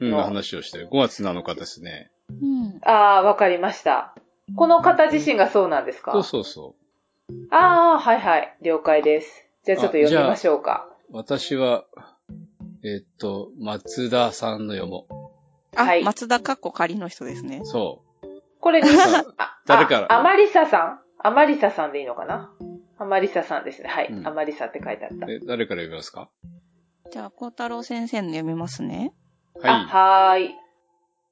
[0.00, 0.88] うん、の話をしてる。
[0.90, 2.10] 5月7日ですね。
[2.30, 2.80] うん。
[2.82, 4.14] ああ、わかりました。
[4.56, 6.12] この方自身がそうなんですか？
[6.12, 6.74] そうそうそ
[7.50, 8.56] ああ、はいはい。
[8.62, 9.46] 了解です。
[9.64, 10.86] じゃあちょっと読みましょうか。
[11.10, 11.16] う。
[11.16, 11.84] 私は、
[12.84, 15.06] えーっと、松田さんの読も
[15.76, 17.66] あ、はい松田かっこ仮の人ですねう。。
[17.66, 18.02] そ
[18.60, 20.12] これ、さあ誰から？
[20.12, 21.00] あアマリサさん？
[21.18, 22.52] アマリサさんでいいのかな？
[22.98, 23.88] アマリサさんですね。
[23.88, 24.08] はい。
[24.08, 25.26] うんアマリサって書いてあった。
[25.26, 25.30] う。
[25.32, 26.28] え、誰から読みますか？
[27.14, 29.12] じゃあ、孝太郎先生の読みますね。
[29.62, 30.54] あ、ははーい。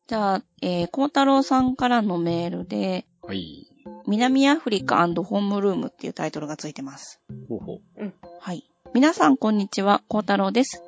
[0.07, 3.27] じゃあ、えー、孝太郎さんからのメールで、い。
[3.27, 3.67] はい。
[4.07, 7.21] 南アフリカホームルームっていうタイトルがついてます。
[7.49, 8.13] ほうほう。
[8.39, 8.71] はい。
[8.95, 10.05] 皆さん、こんにちは。
[10.07, 10.85] 孝太郎です。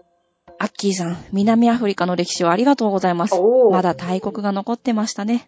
[0.60, 3.34] アッキーさん、南アフリカの歴史をありがとうございます。
[3.34, 3.72] おー。
[3.72, 5.44] まだ大国が残ってましたね。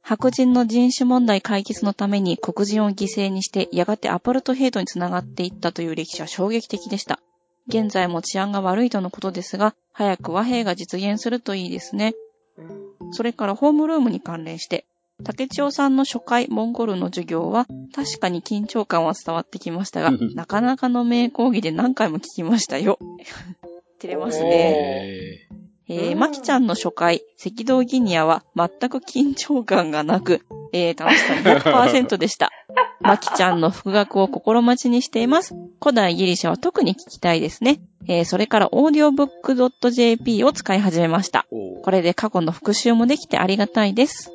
[0.00, 7.20] 白人の人種問題解決のために黒人を犠牲にして、やがてアパルトヘイトにつながっていったという歴史は衝撃的でした。
[7.66, 12.14] 現在も治安が悪いとのことですが、早く和平が実現するといいですね。
[12.56, 12.82] うん
[13.12, 14.86] それからホームルームに関連して、
[15.24, 22.98] 竹千代さんの初回モンゴルの授業は確かに緊張感は伝わってきましたが、なかなかの名講義で何回も聞きましたよ。
[24.00, 25.48] 照れますね。
[25.92, 32.50] ええー、うんまきちゃんの初回、赤道ギニアは全く緊張感がなく、えー、楽しさ200%でした。
[33.00, 35.54] まきちゃんの復学を心待ちにしています。
[35.82, 37.80] 古代ギリシャは特に聞きたいですね。
[38.08, 41.46] えー、それからオーディオブック .jp を使い始めました。
[41.50, 44.32] これで過去の復習もできてありがたいです。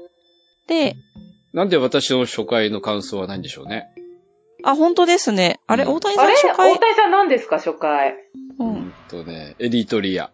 [0.67, 0.95] で、
[1.53, 3.87] なんで私の初回の感想はないんでしょうね。
[4.63, 5.59] あ、本当ですね。
[5.65, 6.35] あれ、うん大谷さんあれ？
[6.35, 6.79] 初回大。
[6.79, 8.11] 谷さん何ですか初回？
[8.59, 8.63] う。
[8.63, 10.29] うんんとね、エリトリア。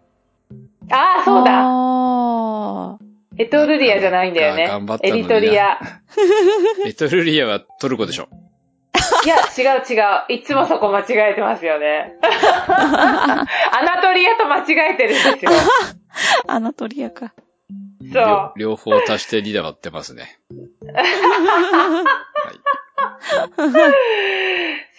[0.92, 1.62] ああ、そうだ。
[1.64, 2.98] あ
[3.38, 4.68] エトルリアじゃないんだよね。
[4.68, 5.80] 頑張ったエリトリア。
[6.86, 8.28] エトルリアはトルコでしょ？
[9.26, 10.04] いや、違う違う。
[10.30, 12.16] いつもそこ間違えてますよね。
[12.22, 13.46] ア
[13.84, 15.52] ナトリアと間違えてるんですよ。
[15.52, 15.56] ー
[16.48, 17.34] アナトリアか。
[18.14, 18.24] そう。
[18.24, 20.38] 両両方足して2で割ってますね。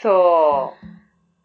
[0.02, 0.74] そ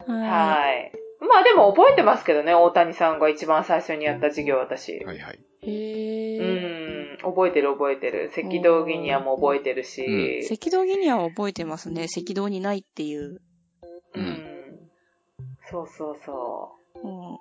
[0.07, 0.11] う。
[0.11, 0.91] ははい。
[1.19, 5.03] まあでも覚えてますけどね、大谷さんが一番最初にやった授業、私。
[5.03, 5.39] はいはい。
[5.63, 5.69] い。
[5.69, 7.13] へうー。
[7.15, 8.31] ん、覚えてる覚えてる。
[8.35, 10.05] 赤道ギニアも覚えてるし。
[10.05, 12.05] うん赤道ギニアは覚えてますね。
[12.15, 13.41] 赤道にないっていう。
[14.15, 14.49] うん。
[15.69, 16.71] そうそうそ
[17.03, 17.37] うん。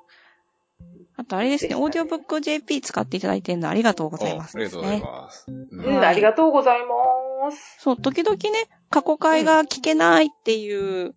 [1.16, 5.47] あとあれですね、オーディオブック JP 使っていただいてるのありがとうごおざいます、ありがとうございます。
[5.49, 5.93] うう。
[5.93, 7.76] んありがとうございます。
[7.81, 11.14] そう、時々ね、過去回が聞けないっていう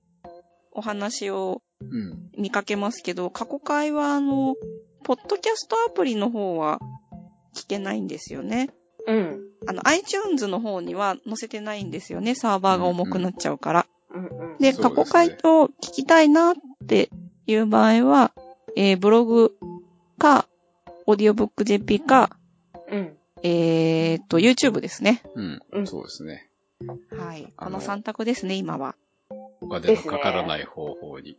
[0.72, 1.71] お話をうん。
[2.38, 4.56] 見かけますけど、過去回はあの、
[5.04, 6.80] ポッドキャストアプリの方は
[7.56, 8.70] 聞けないんですよね。
[9.08, 9.40] うん。
[9.68, 12.36] あの、iTunes の方には載せてないんですよね。
[12.36, 13.88] サーバーが重くなっちゃうから。
[14.14, 14.58] うんうん。
[14.60, 16.56] で、過去回と聞きたいなっ
[16.88, 17.10] て
[17.48, 18.32] いう場合は、
[18.76, 19.56] えー、ブログ
[20.18, 20.48] か、
[21.06, 22.38] オーディオブック JP か、
[22.90, 23.18] うん。
[23.44, 25.24] えーっと、YouTube ですね。
[25.36, 25.62] うん。
[25.72, 26.48] うんそうですね。
[27.12, 27.52] はい。
[27.58, 28.96] あのこの3択ですね、今は。
[29.72, 31.38] お金のかからない方法に。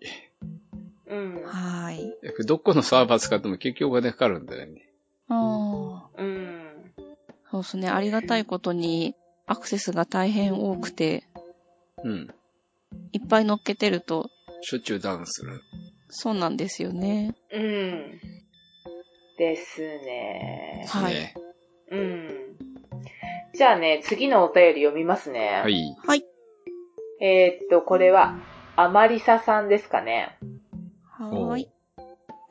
[1.07, 1.43] うん。
[1.45, 2.17] はい。
[2.47, 4.89] どこのサーバー使っても結局お金かかるんだよね。
[5.29, 6.23] ああ。
[6.23, 6.93] うん。
[7.51, 7.91] そうですね。
[7.91, 9.15] ありがたいことに、
[9.47, 11.25] アクセスが大変多くて、
[12.03, 12.35] うん。
[13.13, 14.31] いっぱい乗っけてると、
[14.63, 15.61] しょっちゅうダウンする。
[16.09, 17.35] そうなんですよね。
[17.53, 18.21] うん。
[19.37, 20.87] ですね。
[20.89, 21.35] はいね
[21.91, 22.57] うん。
[23.55, 25.61] じゃあね、次のお便り読みますね。
[25.63, 25.95] はい。
[26.07, 26.25] はい。
[27.25, 28.35] えーっと、これは、
[28.75, 30.37] アマリサさんですかね。
[31.09, 31.69] はーい。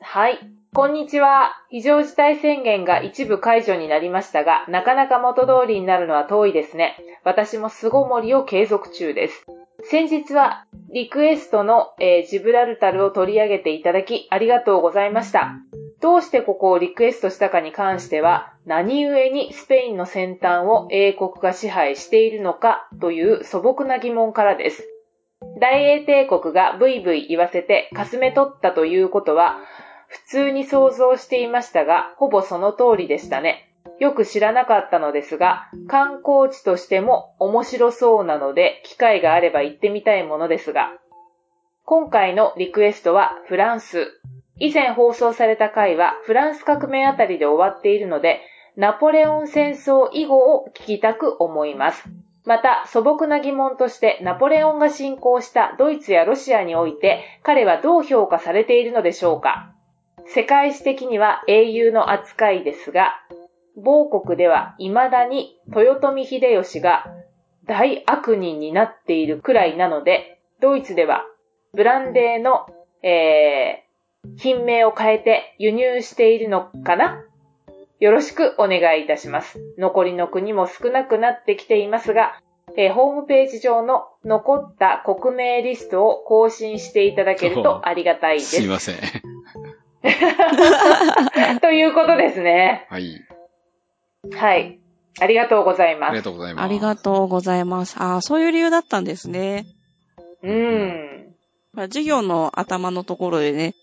[0.00, 0.38] はい。
[0.72, 1.52] こんにちは。
[1.68, 6.96] 非常事態宣言が一部解除になりましたが、なかなか元通りになるのは遠いですね。
[7.22, 9.44] 私も巣ごもりを継続中です。
[9.84, 15.52] 先日は、リクエストの、えージブラルタルを取り上げていただき、ありがとうございました。
[16.02, 24.88] どうしてここをリクエストしたかに関しては、何故にスペインの先端を英国が支配しているのかという素朴な疑問からです。
[25.60, 29.58] 大英帝国がブイブイ言わせてかすめ取ったということは、
[30.08, 33.68] 普通に想像していましたが、ほぼその通りでしたね。
[34.00, 40.90] よく知らなかったのですが、観光地としても面白そうなので、機会があれば行ってみたいものですが、
[41.84, 44.20] 今回のリクエストはフランス。
[44.58, 48.40] 以前放送された回はフランス革命あたりで終わっているので、
[48.76, 52.08] ナポレオン戦争以後を聞きたく思います。
[52.44, 59.72] また、素朴な疑問として、ナポレオンが侵攻したドイツやロシアにおいて、彼はどう評価されているのでしょうか
[60.26, 63.12] 世界史的には英雄の扱いですが、
[63.76, 67.06] 某国では未だに豊臣秀吉が
[67.66, 71.24] 大悪人になっているくらいなので、ドイツでは
[71.74, 72.66] ブランデーの、
[73.02, 73.84] え、
[74.38, 77.24] 品名を変えて輸入しているのかな？
[78.00, 79.60] よろしくお願いいたします。
[79.78, 82.40] 残りの国も少なくなってきていますが、
[82.76, 88.62] えーホームページ上の残った国名リストを更新していただけるとありがたいですす。
[88.62, 88.96] いません。
[91.60, 92.86] ということですね。
[92.90, 93.20] はい。
[94.32, 94.78] はい。
[95.20, 96.22] ありがとうございありがます。
[96.22, 96.64] とうございます。
[96.64, 97.96] ありがとうございます。
[97.98, 99.66] ああ、そういう理由だったんですね。
[100.42, 101.34] うん。
[101.72, 103.74] まあ授業の頭のところでね、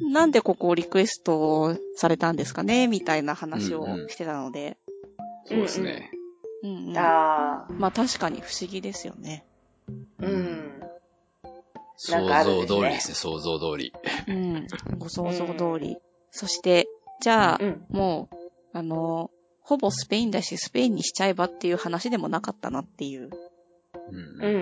[0.00, 2.86] なんでここをリクエストされたんですかね？
[2.88, 4.76] みたいな話をうんうんしてたので。
[5.44, 6.10] そうですね。
[6.62, 9.44] うんうんああ、まあ確かに不思議ですよね。
[10.18, 10.80] うん。
[12.10, 13.92] な想像通りですね、想像通り。
[14.26, 14.66] うん。
[14.98, 15.96] ご想像通り。
[16.30, 16.86] そして、
[17.22, 17.86] じゃあ、うん。
[17.90, 18.36] もう、
[18.78, 19.30] あの、
[19.60, 23.30] ほぼスペインだし、スペインにしちゃえばっていう話でもなかったなっていう。
[24.10, 24.54] うんうん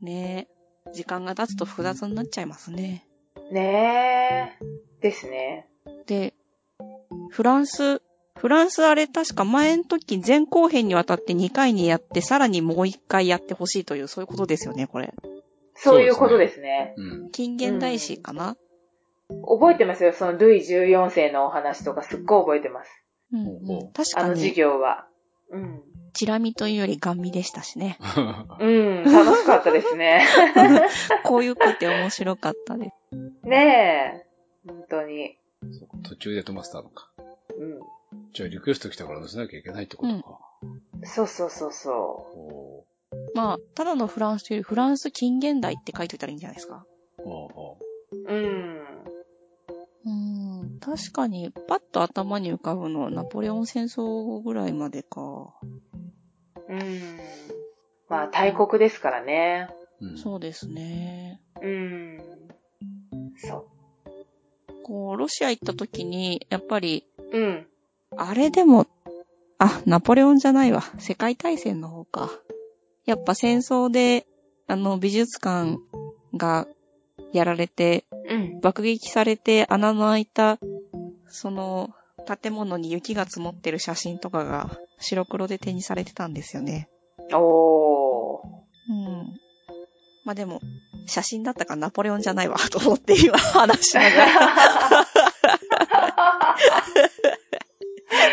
[0.02, 0.04] ん。
[0.04, 0.48] ね
[0.94, 3.07] 時間が経つと複雑になっちゃいますね。
[3.50, 4.64] ねえ。
[5.00, 5.66] ですね。
[6.06, 6.34] で、
[7.30, 8.02] フランス、
[8.36, 15.12] フランスあれ確か前の時前後編にわたって2回にやって、さらにもう1回やってほしいという、そういうことですよね、これ。
[15.74, 16.94] そういうことですね。
[16.96, 17.30] うん。
[17.30, 18.56] 近現代史かな、
[19.28, 20.12] 覚えてますよ。
[20.12, 22.90] そのルイ14世のお話とかすっごい覚えてます。
[23.32, 25.06] うん、ほうほう確かあの授に、業は。
[25.50, 25.82] うん。
[26.12, 27.98] チラ見というよりガン見でしたしね。
[28.60, 29.04] うん。
[29.04, 30.24] 楽しかったですね。
[31.24, 33.46] こういうくて面白かったです。
[33.46, 34.26] ねえ。
[34.66, 35.36] 本当に。
[36.02, 37.10] 途中で止まってたのか。
[37.56, 37.80] うん。
[38.32, 40.38] じゃあリクエスト来たから載せなきゃいけないってことか。
[41.04, 42.84] そうそうそうそほ
[43.34, 46.84] まあ、ただのフランスよりフランス近現代って書いといたらいいんじゃないですか。
[48.26, 48.78] うん。
[50.04, 50.10] う
[50.64, 55.54] ん、確かに、パッと頭に浮かぶのはナポレオン戦争ぐらいまでか。
[56.68, 57.20] うん。
[58.08, 59.68] まあ、大国ですからね。
[60.00, 60.06] う。
[60.06, 61.40] うんそうですね。
[61.60, 62.18] うん。
[63.36, 63.68] そ
[64.84, 67.38] こう、ロシア行った時に、やっぱり、う。
[67.38, 67.66] うん。
[68.16, 68.86] あれでも、
[69.58, 70.82] あ、ナポレオンじゃないわ。
[70.98, 72.30] 世界大戦の方か。
[73.04, 74.26] やっぱ戦争で、
[74.66, 75.78] あの、美術館
[76.36, 76.66] が
[77.32, 78.60] やられて、うん。
[78.60, 80.58] 爆撃されて穴の開いた、
[81.28, 81.90] その、
[82.36, 86.88] 建物に雪が積もってる写真とかが白黒で手にされてたんですよね。
[87.32, 88.58] おー。
[88.90, 89.40] うん。
[90.24, 90.60] まあでも、
[91.06, 95.06] 写真だったからナポレオンじゃないわ、と思って今話しながら。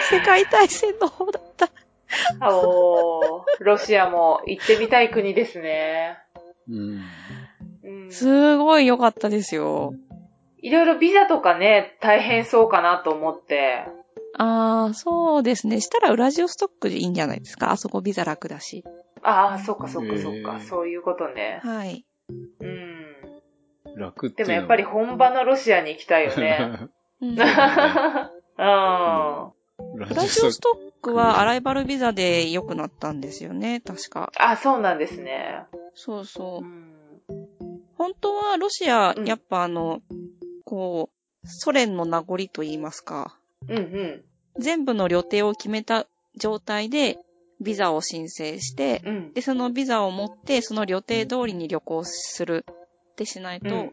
[0.10, 1.70] 世界大戦の方だった。
[2.52, 3.44] おー。
[3.60, 6.18] ロシアも行ってみたい国ですね。
[6.70, 7.02] うん。
[7.84, 8.12] うん。
[8.12, 9.94] すごい良かったですよ。
[10.66, 13.86] いろいろビザとかね、大変そうかなと思って。
[14.38, 15.80] ああ、そうですね。
[15.80, 17.72] したらウラジオストックでいいんじゃないですか？
[17.72, 18.84] あそこビザ楽だし。
[19.22, 20.60] ああ、そっかそっかそっか。
[20.62, 21.60] そういうことね。
[21.64, 22.04] はい。
[22.62, 23.96] うん。
[23.96, 26.80] 楽っていうのはでもやっぱり本場のロシアに行きたいよね。
[27.22, 27.36] うんうん。
[27.36, 29.54] ラウ
[29.98, 33.82] ラジオストックはアライバルビザで良くなったんですよね。
[33.86, 34.32] 確か。
[34.40, 35.66] あ、そうなんですね。
[35.94, 36.68] そうそうう。
[36.68, 36.96] ん。
[37.98, 40.02] 本当はロシア、うんやっぱあの、
[40.66, 41.10] こ
[41.44, 43.38] う、ソ連の名残と言いますか。
[43.70, 44.26] うんうん。
[44.58, 47.18] 全部の旅程を決めた状態で、
[47.62, 49.34] ビザを申請して、うん。
[49.34, 52.66] で、そのビザを持って、その旅程通りに旅行する
[53.14, 53.90] ってしないと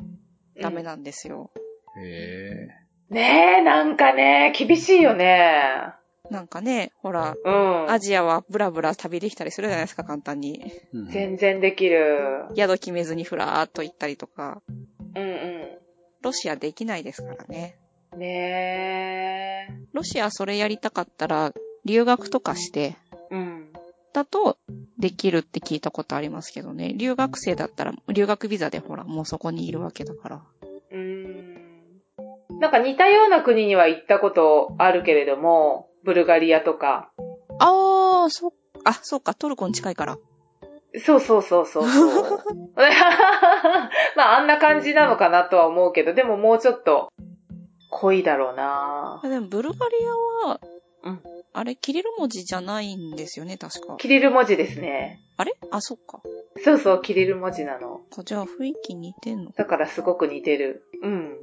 [0.61, 1.51] ダメなんですよ。
[1.97, 2.69] へ
[3.11, 5.93] ねえ、なんかね、厳しいよね。
[6.31, 7.91] なんかね、ほら、うん。
[7.91, 10.63] アジアはブラブラ旅できたりするじゃないですか、簡単に。
[10.65, 10.89] え。
[10.95, 12.47] うん全然できる。
[12.57, 14.63] 宿決めずにふらーっと行ったりとか。
[15.15, 15.27] うんう
[16.23, 17.77] ロシアできないですからね。
[18.17, 18.19] ん。
[18.19, 19.73] ねえ。
[19.93, 21.53] ロシアそれやりたかったら、
[21.85, 22.97] 留学とかして、
[23.31, 23.73] うん。
[24.13, 24.59] だと、
[24.99, 26.95] できるって聞いたことありますけどね。
[26.95, 30.43] 留学生だったら、留学ビザでほら、もうそこにいるわけだから。
[30.91, 31.83] うーん。
[32.61, 37.11] なんか似たような国には行ったことあるけれども、ブルガリアとか。
[37.59, 38.53] あー、そ、
[38.85, 40.17] あ、そうか、トルコに近いから。
[40.99, 42.41] そうそうそうそうそう。
[44.17, 47.09] まああんな感じなのかなとは思うけど、でももうちょっと
[47.91, 49.95] 濃いだろうなあでも、ブルガリ
[50.45, 50.61] アは、
[51.05, 51.21] うん
[51.55, 53.97] あれ、キリル文字じゃないんですよね、確か。
[53.99, 55.21] キリル文字ですね。
[55.37, 55.53] あれ？
[55.71, 56.23] あ、そっか。
[56.65, 58.01] そうそう、キリル文字なの。
[58.25, 59.51] じゃあ、雰囲気似てんの？
[59.53, 60.83] だからすごく似てる。
[61.03, 61.37] うん。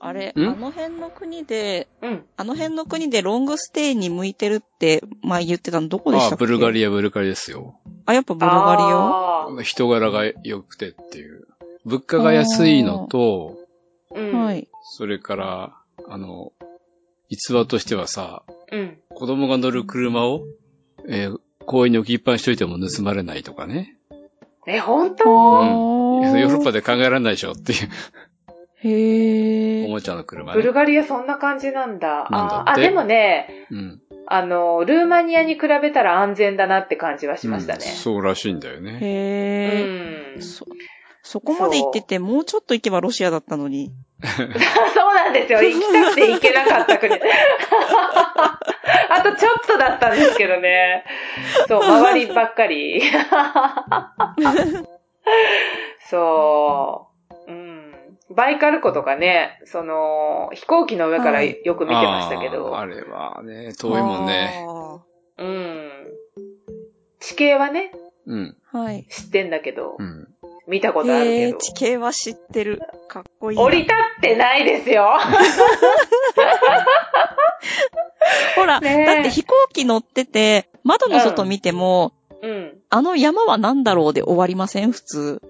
[0.00, 0.60] あれ、あん？
[0.60, 2.24] の辺の国で、うん。
[2.36, 7.78] あの辺の国でロングステイに向いてるって、前言ってたのどこでしたっあ、けブルガリア、ブルガリアですよ。
[8.08, 9.62] あ、やっぱブルガリア？
[9.62, 11.46] 人柄が良くてっていう。
[11.84, 13.58] 物価が安いのと、
[14.14, 14.44] うん。
[14.44, 14.66] はい。
[14.96, 15.74] それから、
[16.08, 16.52] あの、
[17.28, 18.98] 逸話としてはさ、うん。
[19.10, 20.44] 子供が乗る車を、
[21.06, 23.98] えー公園に置きっぱにしといても盗まれないとかね。
[24.66, 25.24] え、本当？
[26.20, 27.88] おヨーロッパで考えられないでしょっていう、
[28.84, 29.86] へー。
[29.86, 30.72] おもちゃの車ブルね。
[30.72, 32.26] ガリアそんな感じなんだ。
[32.30, 34.00] なんだってあーあ、でもね、うん。
[34.30, 37.92] あの、ルーマニアに比べたら安全だなって感じはしましたねうん。
[37.96, 38.92] そうらしいんだよね。
[38.92, 40.38] うへー。
[40.38, 40.42] ん。
[40.42, 40.66] そ、
[41.22, 43.90] そこまで行ってて、もうちょっと行けばロシアだったのに。
[44.22, 44.46] そう
[45.14, 45.62] なんですよ。
[45.62, 47.14] 行きたくて行けなかった国。
[49.10, 51.04] あとちょっとだったんですけどね。
[51.66, 53.00] そう、周りばっかり。
[56.10, 57.07] そう。
[58.28, 58.36] うん。
[58.36, 62.76] バイカル湖とかね、その、飛行機の上からよく見てましたけど。
[62.78, 64.64] あれはね、遠いもんね。
[64.66, 64.98] あ
[65.38, 65.90] うん。
[67.20, 67.92] 地形はね、
[68.26, 68.56] うん。
[68.74, 68.78] ー。
[68.78, 69.06] はい。
[69.10, 70.28] 知ってんだけど、うん。
[70.66, 71.58] 見たことあるけえー、ど。
[71.58, 72.80] 地形は知ってる。
[73.08, 73.64] かっこいいな。
[73.64, 75.08] 降り立ってないですよ。
[78.56, 82.12] ほら、ねえだって飛行機乗ってて、窓の外見ても、
[82.42, 82.78] うん。
[82.90, 84.92] あの山は何だろうで終わりません？
[84.92, 85.42] 普通。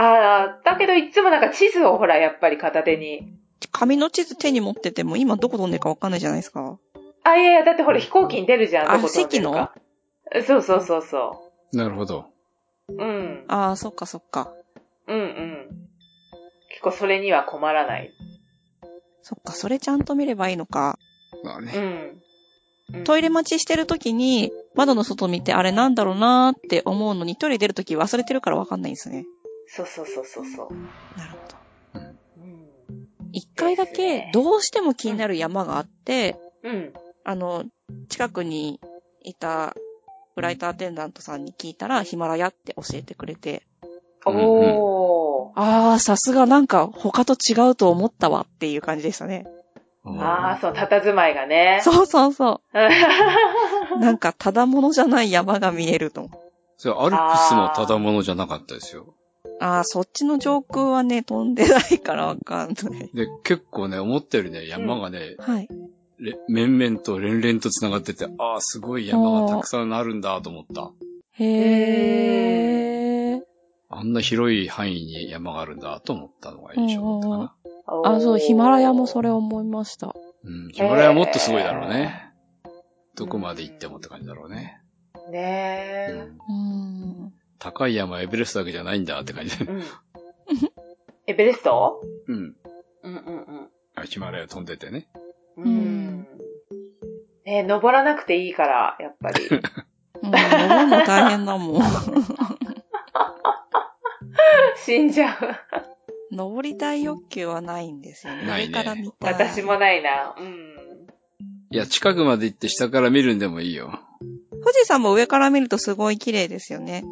[0.00, 3.34] ああ、だけどいつもなんか地図をほら、やっぱり片手に。
[3.70, 6.78] 紙の地図手に持ってても、今どこ飛んでるかわかんないじゃないですか。
[7.22, 9.74] あ、いやいや、だってほら飛行機に出るじゃん、あどこ飛んでるか。
[10.46, 12.30] そうそうそうそなるほど。
[12.88, 12.94] う。
[12.94, 13.44] うん。
[13.48, 14.50] ああ、そっかそっか。
[15.06, 15.68] うんうん。
[16.70, 18.10] 結構それには困らない。
[19.22, 20.98] そっか、それちゃんと見ればいいのか。
[21.42, 21.72] うまあね。
[21.72, 22.22] ん。
[22.94, 29.26] うんトイレ待ちしてる時に、窓の外見てあれなんだろうなーって思うのに、トイレ出る時忘れてるからわかんないんですね。
[29.72, 31.16] そうそうそうそうそう。
[31.16, 31.56] なるほど。
[32.38, 32.68] うん。
[33.32, 36.92] 一回だけどうしても気になる山があって、うん。
[37.24, 37.64] あの、
[38.08, 38.80] 近くに
[39.22, 39.76] いた
[40.34, 43.62] フライトアテンダントさんに聞いたら、ヒマラヤって教えてくれて、
[44.26, 45.52] おー。
[45.54, 49.46] ああ、さすがなんか他と違うと思ったわっていう感じでしたね。
[50.04, 51.80] ああ、そう、佇まいがね。
[51.84, 52.78] そうそうそう。
[54.00, 56.40] なんかただものじゃない山が見えると思う。
[56.76, 59.14] それアルプスもただものじゃなかったですよ。
[59.60, 63.10] ああ、そっちの上空はね、飛んでないからわかんない。
[63.12, 65.68] で、結構ね、思ったよりね、山がね、はい。
[66.18, 70.90] れ面々と連々と繋がってて、ああ、すごい山がたくさんあるんだと思った。
[71.32, 73.40] へー。
[73.90, 77.54] あんな広い範囲に山があるんだと思ったのが印象だったかな。
[78.16, 80.14] あ、そう、ヒマラヤもそれ思いました。
[80.44, 80.72] うん。
[80.72, 82.32] ヒマラヤはもっとすごいだろうね。
[83.14, 84.80] どこまで行ってもって感じだろうね。
[85.30, 86.28] ねえ。
[86.48, 86.56] うん。
[86.56, 87.32] うーん。
[87.60, 89.66] 高い山エベレストだけじゃないんだって感じで。
[89.66, 89.82] うん。
[91.26, 92.00] エベレスト？
[92.26, 92.56] うん。
[93.04, 95.08] うんうんあヒマラヤ飛んでてね。
[95.56, 95.64] うん。
[95.64, 96.26] うん。
[97.44, 99.46] ね登らなくていいから、やっぱり。
[100.22, 101.82] うん、登るの大変だもん。
[104.84, 105.38] 死んじゃう。
[106.34, 108.46] 登りたい欲求はないんですよね。
[108.46, 109.32] ないね上から見たい。
[109.34, 110.34] 私もないな。
[110.38, 111.06] うん。
[111.72, 113.98] いや、近くまで行って下から見るんでもいいよ。
[114.50, 117.04] 富士山も上から見るとすごい綺麗ですよね。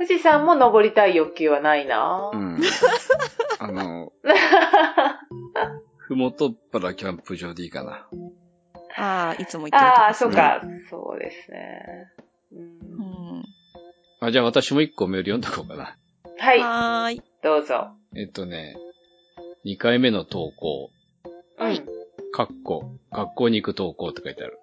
[0.00, 0.06] うん。
[0.06, 2.36] 富士山も登りたい欲求はないなう。
[2.36, 2.60] ん。
[3.60, 4.12] あの、
[5.98, 8.08] ふもとっぱらキャンプ場でいいかな。
[8.96, 10.60] ああ、いつも行ってるとこああ、そうか。
[10.88, 11.82] そうですね。
[12.52, 12.56] う。
[12.56, 13.44] うんん。
[14.20, 15.96] あ、じゃあ私も一個メール読んどこうかな。
[16.38, 17.22] はい、はーい。
[17.42, 17.90] どうぞ。
[18.16, 18.76] えっとね、
[19.64, 20.90] 2回目の投稿、
[21.58, 21.80] はい。
[22.32, 24.58] かっこ、学校に行く投稿って書いてある。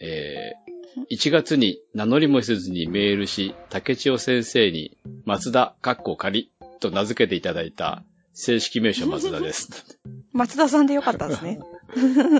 [0.00, 0.73] えー、
[1.10, 8.04] 1月に名乗りもせずにメールし、竹千代先生に松田かっこ仮と名付けていただいた
[8.34, 9.98] 正式名称松田です。
[10.32, 11.60] 松田さんでよかったですね。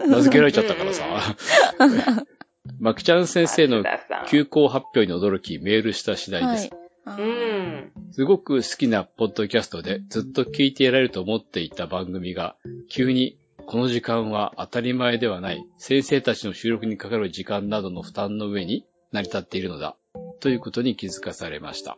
[0.09, 1.37] 名付けられちゃったからさ。
[2.81, 3.85] まきちゃん先生の
[4.29, 6.71] 休校発表に驚きメールした次第です。
[7.05, 7.23] はい。
[7.23, 7.93] うん。
[8.13, 12.57] すごく好きなポッドキャストでずっと聞いていられると思っていた番組が、
[12.89, 13.37] 急に
[13.67, 19.97] この時間は当たり前ではない先生たちの収録にかかる時間などの負担の上に成り立っているのだ、
[20.41, 21.97] ということに気づかされました。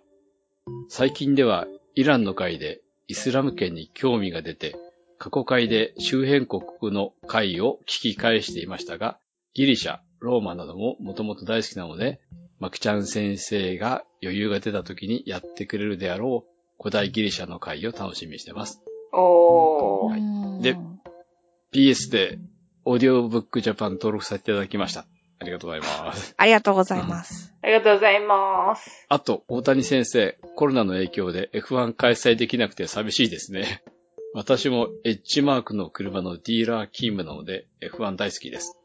[0.89, 4.77] 最近ではイランの会でイスラム圏に興味が出て、
[5.19, 6.62] 過去会で周辺国
[6.95, 9.19] の会を聞き返していましたが、
[9.55, 12.21] ギリシャ、ローマなどももともと大好きなので、
[12.59, 18.83] マキちゃん先生が余裕が出た時にやってくれるであろう古代ギリシャの会を楽しみにしてます。
[19.12, 20.11] おー。
[20.11, 20.77] はいうんで
[21.77, 22.39] PS で
[22.87, 25.05] オーディオブックジャパン登録させていただきました。
[25.39, 26.35] ありがとうございます。
[26.39, 27.53] ありがとうございます。
[27.61, 29.05] ありがとうございます。
[29.11, 33.83] あと、大谷先生、コロナの影響で F1 開催できなくて寂しいですね。
[34.33, 38.79] 私もエッジマークの車のディーラー勤務なので F1 大好きです。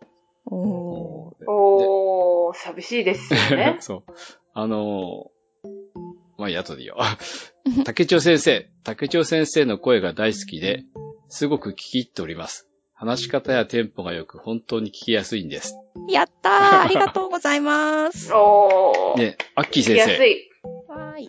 [0.48, 1.34] おー。
[1.48, 3.78] おー、寂しいですよね。
[3.80, 4.12] そう。
[4.54, 5.42] あのー
[6.38, 6.98] まあ、いい後でいいよ。
[7.86, 10.84] 竹千代先生、竹千代先生の声が大好きで、
[11.30, 12.68] すごく聞き入っております。
[13.02, 15.76] 話し方やテンポが良く本当に聞きやすいんです。
[16.08, 16.54] やったー
[16.86, 18.32] ありがとうございます。
[18.32, 19.18] おー。
[19.18, 20.18] ね、アッキー聞きや先生。
[20.18, 20.50] すい。
[20.88, 21.28] はーい。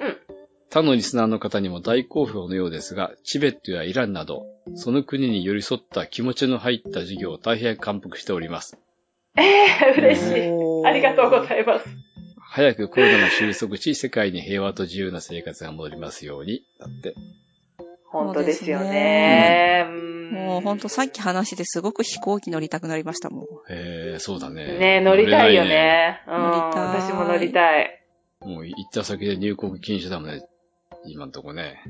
[0.69, 4.45] 他のリスナーの方にも大好評のようですが、チベットやイランなど、
[4.75, 8.77] その国に寄り添った気持ちの入った授業を大変感服しております。
[9.39, 10.87] えー、嬉しい。
[10.87, 11.87] ありがとうございます。
[12.51, 17.15] 早くコロナが収束し、世界に平和と自由な生活が戻りますように、だって。
[18.13, 19.87] 本当ですよね。
[20.33, 23.45] もうほんとさっき話してすごく飛行機乗りたくなりましたもん。
[23.71, 24.79] へえ、そうだね。
[24.79, 25.65] ね乗りたいよ。
[25.65, 26.23] ね。
[26.29, 26.35] うん。
[26.35, 28.03] 乗りたい私も乗りたい。
[28.41, 30.47] もう行った先で入国禁止だもんね。
[31.07, 31.83] 今んとこね。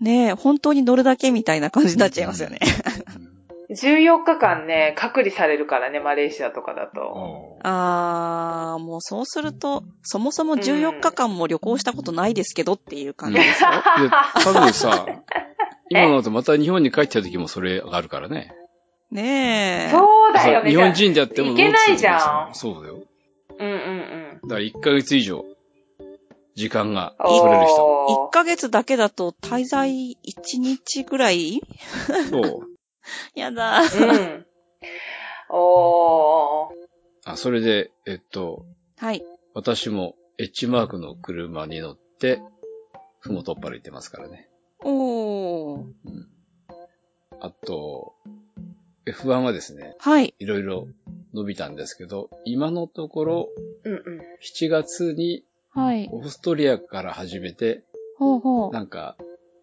[0.00, 2.58] ねえ、本当に乗るだけみたいな感じになっちゃいますよね。
[3.70, 7.58] 14日間ね、隔離されるからね、マレーシアとかだと。
[7.62, 13.70] あー、もうそうすると、そもそも14日間も旅行したことないですけどっていう感じですよ。
[13.70, 15.06] で、多分さ、
[15.90, 18.54] 今のだとまた日本に帰ってた時もそれがあるからね。
[19.10, 19.90] ねえ。
[19.90, 20.70] そうだよね。
[20.70, 23.00] 日本人であってもいけないじゃんそうだよ。
[23.58, 25.44] うんうんだから1ヶ月以上、
[26.54, 27.26] 時間がうん。
[27.40, 27.84] 取れる人。
[27.84, 31.60] おー1ヶ月だけだと滞在1日ぐらい？
[32.30, 32.66] そう。
[33.34, 33.80] やだ。
[33.80, 34.46] うん。
[35.50, 36.72] おー。
[37.24, 38.64] あ、それで、えっと、
[38.96, 39.24] はい。
[39.54, 42.40] 私も H マークの車に乗って、
[43.18, 44.48] ふもとっぱら行ってますからね。
[44.84, 45.82] おー。
[47.40, 48.14] あと、
[49.06, 50.34] F1 はですね、はい。
[50.38, 50.88] いろいろ
[51.34, 53.48] 伸びたんですけど、今のところ
[53.84, 54.20] うんうん。
[54.42, 56.08] 7月にはい。
[56.10, 57.84] オーストリアから始めて、
[58.18, 58.72] ほうほう。
[58.72, 59.16] なんか、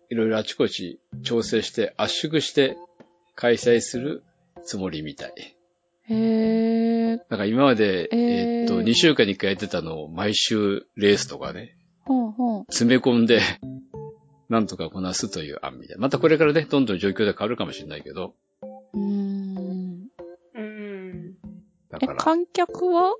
[0.10, 2.78] いろいろあちこち調整して圧縮して
[3.36, 4.24] 開催する
[4.64, 5.56] つもりみたい。
[6.10, 7.20] へー。
[7.30, 8.20] なんか今まで、えー
[8.62, 12.64] えーっと、2週間に1回やってたのを毎週レースとかね、ほうほう。
[12.70, 13.42] 詰め込んで、
[14.50, 16.02] なんとかこなすという案みたいな。
[16.02, 18.34] またこれからね、どんどん状況で変わるかもしれないけど、
[18.94, 20.08] うーん。
[20.56, 21.34] うん。
[21.34, 21.34] え、
[21.90, 23.14] だから、観客は？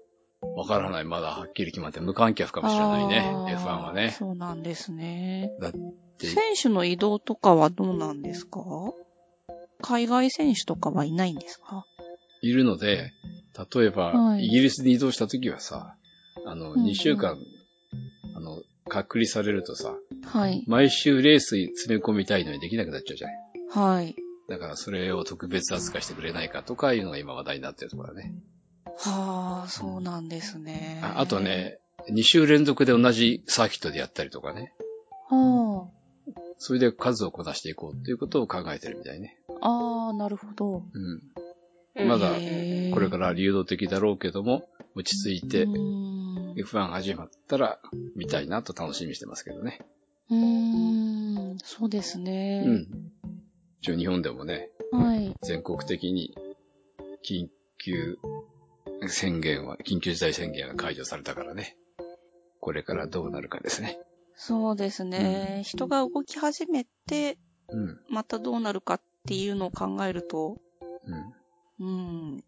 [0.56, 1.04] わからない。
[1.04, 3.34] まだはっきり決まって無観客かもしれないね。
[3.36, 4.12] あー F1 はね。
[4.12, 5.52] そうなんですね。
[5.60, 8.62] だって、選手の移動とかはどうなんですか？
[9.82, 11.86] 海外選手とかはいないんですか？
[12.42, 13.12] いるので、
[13.74, 15.96] 例えば、はいイギリスに移動した時はさ、
[16.46, 17.38] あの、うんうん2週間、
[18.36, 20.64] あの、隔離されるとさ、はい。
[20.68, 23.38] 毎毎週レースに詰め込みたいのにできなくなっちゃうじゃない。
[23.70, 24.16] はい。
[24.50, 28.34] だからそれを特別扱いしてくれないかとかいうのが今話題になってるところだね。
[29.00, 31.02] はあ、そうなんですね。
[31.04, 31.40] ああと。
[31.40, 31.80] ね、
[32.10, 34.74] 2週連続で同じサーキットでやったりとかね。
[35.30, 35.90] は
[36.58, 39.38] それで数をこなしていこうということを考えてるみたいね。
[39.62, 39.70] あ。
[39.70, 40.84] ああ、なるほど。
[40.94, 41.04] うん。
[41.04, 41.22] うん
[42.06, 42.34] まだ
[42.94, 45.66] これから流動的だろうけども、落ち着いて
[46.58, 47.80] F1 始まったら
[48.16, 49.80] 見たいなと楽しみにしてますけどね。
[50.32, 52.64] うーん、そうですね。
[52.66, 52.88] うん。
[53.82, 55.36] 一応日本でもね、はい。
[55.44, 56.36] 全国的に
[57.24, 57.48] 緊
[57.78, 58.18] 急
[59.08, 61.78] 宣言は、緊急事態宣言が解除されたからね。
[62.60, 64.00] これからどうなるかですね。
[64.36, 65.62] そうですね。
[65.64, 67.38] 人が動き始めて、
[67.70, 68.00] うん。
[68.10, 70.58] またどうなるかっていうのを考えると、
[71.80, 71.88] うん。
[71.88, 72.44] うん、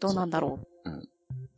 [0.00, 0.58] どうなんだろ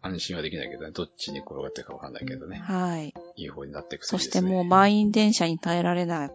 [0.04, 0.90] 安心はできないけどね。
[0.90, 2.48] どっちに転がってるかわかんないけどう。
[2.48, 2.58] ね。
[2.58, 3.14] はい。
[3.36, 4.30] いい方になっていくといですね。
[4.30, 6.30] してもう満員電車に耐えられない、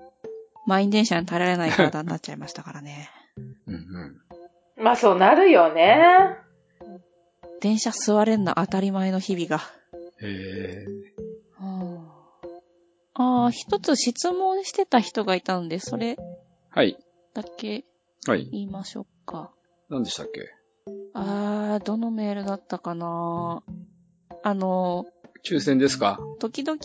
[0.66, 3.10] 満員電車に耐えられない体になっちゃいましたからね。
[3.68, 3.74] うん
[4.78, 4.84] うん。
[4.84, 6.36] まあそうなるよね。
[7.62, 9.60] 電車座れんの当たり前の日々が。
[10.22, 10.86] へえ。
[11.62, 12.10] うん
[13.22, 16.18] ああ、一つ質問してた人がいたので、それ
[16.70, 16.98] はい。
[17.34, 17.84] だけ
[18.26, 18.50] はい。
[18.50, 19.52] 言いましょうか。
[19.90, 20.50] 何でしたっけ？
[21.14, 23.64] あー、どのメールだったかな
[24.44, 25.06] あの、
[25.44, 26.20] 抽選ですか？
[26.40, 26.80] 時々、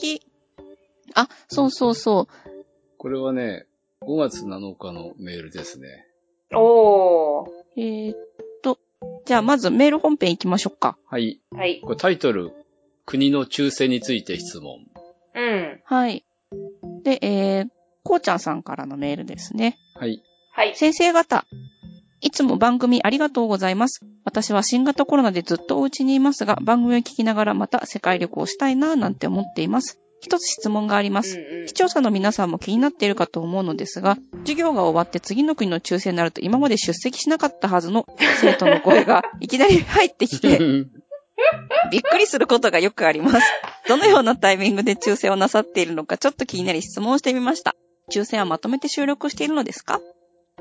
[1.14, 2.26] あ、そうそうそう。
[2.98, 3.66] これはね、
[4.02, 6.06] 5月7日のメールですね。
[6.54, 7.48] おー。
[7.76, 8.16] えーっ
[8.62, 8.78] と、
[9.26, 10.96] じゃあまずメール本編行きましょうか。
[11.06, 11.40] はい。
[11.50, 11.80] はい。
[11.80, 12.52] これタイトル、
[13.06, 14.78] 国の抽選について質問。
[15.34, 15.80] うん。
[15.84, 16.24] はい。
[17.02, 17.68] で、えー、
[18.04, 19.76] こうちゃんさんからのメールですね。
[19.96, 20.22] はい。
[20.52, 20.74] はい。
[20.76, 21.44] 先生方、
[22.24, 24.00] いつも番組ありがとうございます。
[24.24, 30.00] 私は新型コロナでずっとお家にいますが、番組を聞きながらまた世界旅行したいなぁなんて思っています。
[30.20, 31.38] 一つ質問があります。
[31.66, 38.06] 視聴者の皆さんも気になっているかと思うのですが、授業が終わって次の国の抽選になると今まで出席しなかったはずの
[38.40, 40.58] 生徒の声がいきなり入ってきて、
[41.90, 43.46] びっくりすることがよくあります。
[43.86, 47.74] どのようなタイミングで抽選をなさっているのかちょっと気になり質問してみました。
[48.10, 50.00] 抽選はまとめて収録しているのですか？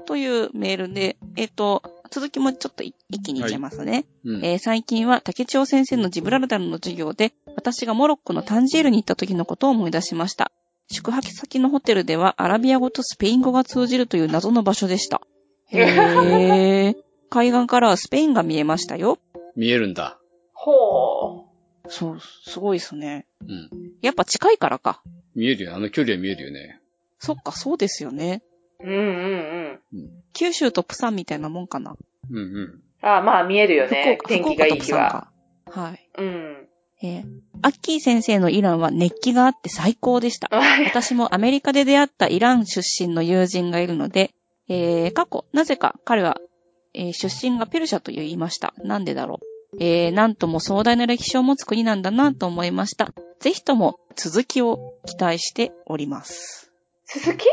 [0.05, 2.93] というメールで、えっ、と、続きもちょっと一
[3.23, 4.05] 気にいっちゃいますね。
[4.23, 10.51] うんえー最近は竹千代先生のジブラルタルの授業で、私がモロッコのタンジールに行った時のことを思い出しました。
[10.91, 15.21] 宿泊先のホテルではアラビア語とスペイン語が通じるという謎の場所でした。
[15.67, 16.95] へー。
[17.29, 19.17] 海岸からはスペインが見えましたよ。
[19.55, 20.19] 見えるんだ。
[20.53, 21.47] ほ
[21.89, 23.25] そう、すごいですね。
[23.41, 23.69] うん。
[24.01, 25.01] やっぱ近いからか。
[25.35, 25.75] 見えるよ。
[25.75, 26.79] あの距離は見えるよね。
[27.17, 28.43] そっか、そうですよね。
[28.83, 28.87] う。
[28.87, 30.09] うんうんうん。
[30.33, 31.95] 九州とプサンみたいなもんかな。
[32.29, 32.81] うんうん。
[33.01, 34.17] あまあ見えるよね。
[34.23, 35.29] 福岡天気がいい日は。
[35.69, 36.09] はい。
[36.17, 36.67] うん。
[37.01, 37.23] えー
[37.65, 40.49] アッキー先生のイランは熱気があって最高でした。
[40.85, 44.31] 私もアメリカで出会ったイラン出身の友人がいるので、
[44.67, 46.37] えー過去、なぜか彼は、
[46.93, 48.73] えー出身がペルシャと言いました。
[48.83, 49.39] なんでだろ
[49.71, 49.77] う。
[49.79, 53.13] えーなんとも壮大な歴史を持つ国なんだなと思いました。
[53.39, 56.69] ぜひとも続きを期待しております。
[57.07, 57.45] 続き？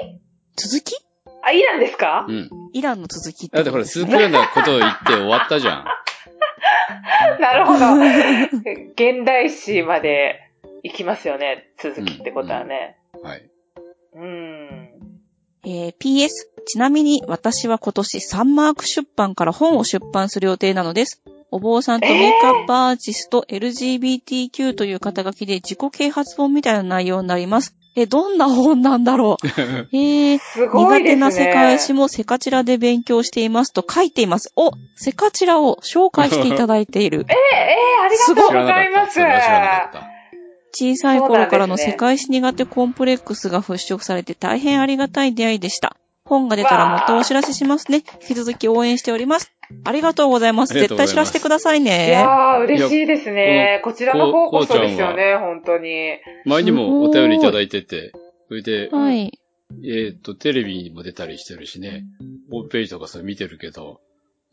[0.56, 0.94] 続き？
[1.42, 2.26] あ、イランですか？
[2.28, 2.50] うん。
[2.72, 5.84] イランの続きってだってほら、ことですね続くようなことを言って終わったじゃん。
[7.40, 7.94] なるほど。
[8.92, 10.40] 現代史まで
[10.82, 11.70] 行きますよね。
[11.78, 12.96] 続きってことはね。
[13.22, 13.50] はい。
[14.14, 14.90] うん。
[15.64, 16.28] えー PS、
[16.66, 21.22] ちなみに私は今年サンマーク出版から本を出版する予定なのです。
[21.52, 27.74] お坊さんとメイクアップアーティスト LGBTQ という肩書きで自己啓発本みたいな内容になります。
[27.96, 29.46] え、どんな本なんだろう？
[29.92, 31.16] えー、すごいですね。
[31.16, 34.52] 苦手な世界史もセカチラで勉強していますと書いています。
[34.54, 37.26] お、セカチラを紹介していただいている。
[37.28, 37.36] ええ
[38.04, 38.66] ありがとうご。
[38.66, 39.20] ざいます。
[40.72, 45.96] 小さい頃からの世界史苦手コンプレックスが払拭されて大変ありがたい出会いでした。
[46.30, 48.04] 本が出たらまたお知らせしますね。
[48.22, 49.52] 引き続き応援しております。
[49.84, 50.74] ありがとうございます。
[50.74, 52.10] ます対知らせてくださいいね。
[52.10, 53.80] やー、嬉しいですね。
[53.84, 56.18] こちらの方こそですよね、本当に。
[56.46, 58.12] 前にもお便りいただいてて、
[58.48, 59.38] それで、はい。
[59.84, 62.04] えっ、と、テレビにも出たりしてるしね、
[62.50, 64.00] ホームページとかそれ見てるけど、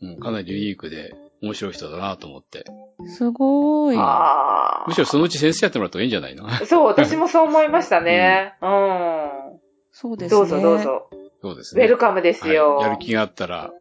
[0.00, 2.64] うん、かなりユニークで面白い人だなと思って。
[3.06, 3.96] すごーい。
[3.98, 6.48] あむしろそのうち先生やってもらった方がいいんじゃないの？
[6.48, 8.54] ー そう、私もそう思いましたね。
[8.62, 9.58] うん。
[9.90, 10.38] そうですね。
[10.38, 10.78] どうぞどう。
[10.80, 11.10] ぞ。
[11.42, 11.82] そうですね。
[11.82, 12.76] ウェルカムですよ。
[12.76, 13.72] はいやる気があったら、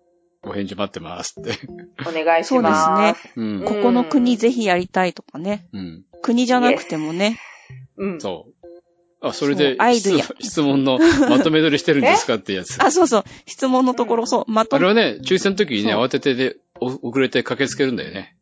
[0.44, 1.58] お返事待ってますって。
[2.08, 3.30] お願いします。
[3.36, 3.64] うん。
[3.66, 5.68] ここの国ぜひやりたいとかね。
[5.74, 6.04] うん。
[6.22, 7.40] 国じゃなくてもね。
[7.98, 8.22] うん。
[8.22, 8.68] そう。
[9.20, 9.78] あ、それで
[10.40, 12.78] 質問のまとめ撮りしてるんですかってやつ。
[12.84, 13.24] あ、そうそう。
[13.48, 14.52] 質問のところ、そう。
[14.52, 18.38] まとめ、あれはね、抽選の時にね、そう慌ててで、お遅れて駆けつけるんだよね。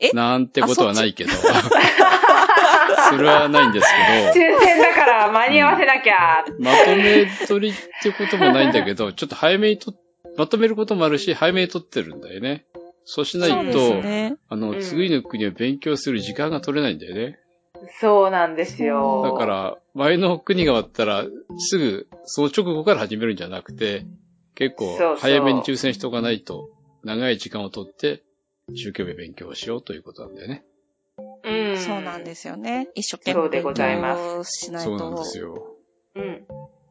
[0.00, 0.10] え？
[0.12, 1.30] なんてことはないけど。
[3.10, 3.86] それはないんです
[4.32, 6.44] けど、抽選だから間に合わせなきゃ。
[6.58, 9.94] まとめ取りってこともないんだけど、ちょっと早めにと、
[10.36, 12.66] まとめることもあるし、早めに取ってるんだよね。
[13.04, 14.36] そうしないと、ね。
[14.48, 17.38] あの、うん次の国を勉強する時間が取れないんだよね。
[18.00, 19.22] そうなんですよ。
[19.22, 21.24] だか、ら、前の国が終わったら、
[21.58, 24.06] すぐ、その直後から始めるんじゃなくて、
[24.54, 26.70] 結構早めに抽選しておかないと、
[27.04, 28.22] 長い時間を取って、
[28.68, 30.64] 一生懸命勉強しようということなんだよね。
[31.92, 31.96] うん。
[31.96, 32.88] そうなんですよね。
[32.94, 34.98] 一生懸命そうでございま勉強しないと。
[34.98, 35.76] そうなんですよ。
[36.14, 36.46] うん。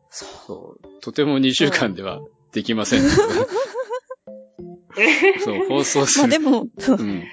[0.09, 1.01] そう。
[1.01, 3.01] とても2週間ではできません。
[5.43, 6.27] そう、放送する。
[6.27, 7.23] まあでも、うん。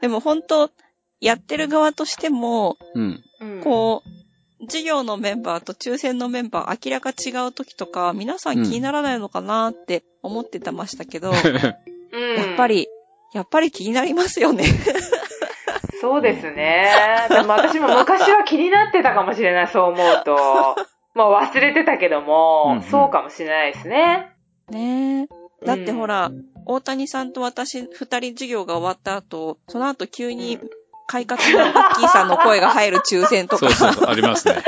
[0.00, 0.70] でも本当、
[1.20, 3.24] やってる側としても、うん。
[3.40, 11.34] うんこう、授業のメンバーと抽選のメンバー明らか違う時とか、皆さん気にならないのかなって思ってたましたけど、うん
[12.36, 12.66] やっぱ。
[12.66, 12.88] り、
[13.32, 14.64] やっぱり気になりますよね。
[16.02, 16.90] そうですね。
[17.28, 20.34] でも私も昔は気になってたかもしれない、そう思うと。
[21.14, 24.32] まあ忘れてたけども、うんうんそうかもしれないですね。
[24.68, 25.28] ね
[25.62, 25.64] え。
[25.64, 30.60] だってほら、うん大谷さんと私、二人授業が終わった後、その後急に、
[31.08, 34.62] 快活なアッキーさんの声が入る抽選とかそう、そうそう、ありますね。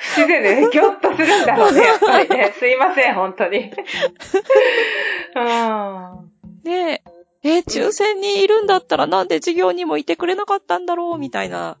[0.00, 2.54] 不 自然でね、ギョッとするんだろうね、やっぱりね。
[2.58, 3.72] すいません、本当に。
[5.34, 6.30] うん。
[6.62, 7.02] で、
[7.42, 11.18] え、抽選にいるんだったらなんで授業にもいてくれなかったんだろう？
[11.18, 11.78] みたいな。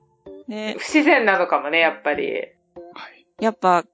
[0.48, 0.76] ね。
[0.78, 2.32] 不自然なのかもね、やっぱり。
[2.32, 3.26] はい。
[3.40, 3.84] やっぱ、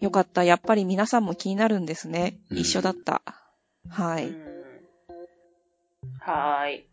[0.00, 0.44] よかった。
[0.44, 2.38] やっぱり皆さんも気になるんですね。
[2.50, 3.22] うん一緒だった。
[3.88, 4.26] はい。
[4.26, 4.48] うん
[6.20, 6.86] はーい。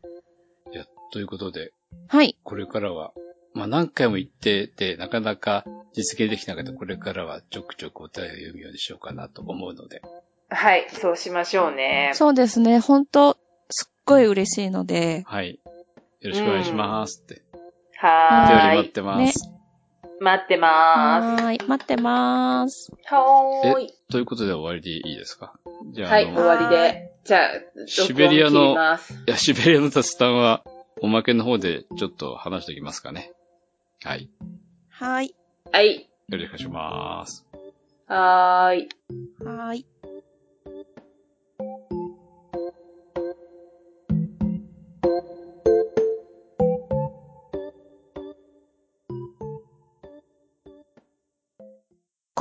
[0.71, 1.73] いや、ということで、
[2.07, 2.37] はい。
[2.43, 3.11] これからは、
[3.53, 10.01] まあ何回も言ってて、なかなか実現できなかったこれからはちょくちょくお便りを読むようにしようかなと思うので。
[10.49, 12.11] はい、そうしましょうね。
[12.13, 12.79] そうですね。
[12.79, 13.37] 本当
[14.05, 15.59] ごい嬉しいので、はい。
[16.21, 17.41] よろしくお願いしますって。
[17.97, 18.91] はーいお便り待っ。
[18.91, 19.49] てます。
[20.21, 21.43] 待ってまーす。
[21.43, 21.67] はーい。
[21.67, 22.91] 待ってまーす。
[23.05, 23.93] はーい。
[24.09, 25.53] ということで終わりでいいですか？
[25.91, 27.11] じゃあ、はい、終わりで。
[27.25, 27.49] じゃあ、
[27.87, 28.73] シベリアの。
[28.73, 28.75] い
[29.29, 30.63] や、シベリアの雑談は、
[31.01, 33.31] おまけの方でちょっと話しておきますかね。
[34.03, 34.29] はい。
[34.89, 35.35] はーい。
[35.71, 36.09] はい。
[36.29, 37.45] よろしくお願いします。
[38.07, 38.89] はーい。
[39.43, 39.85] はーい。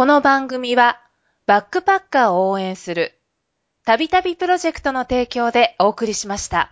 [0.04, 1.00] この番組は、
[1.46, 3.18] バックパッカーを応援する、
[3.86, 6.62] たびたびプロジェクトの提供でお送りしました。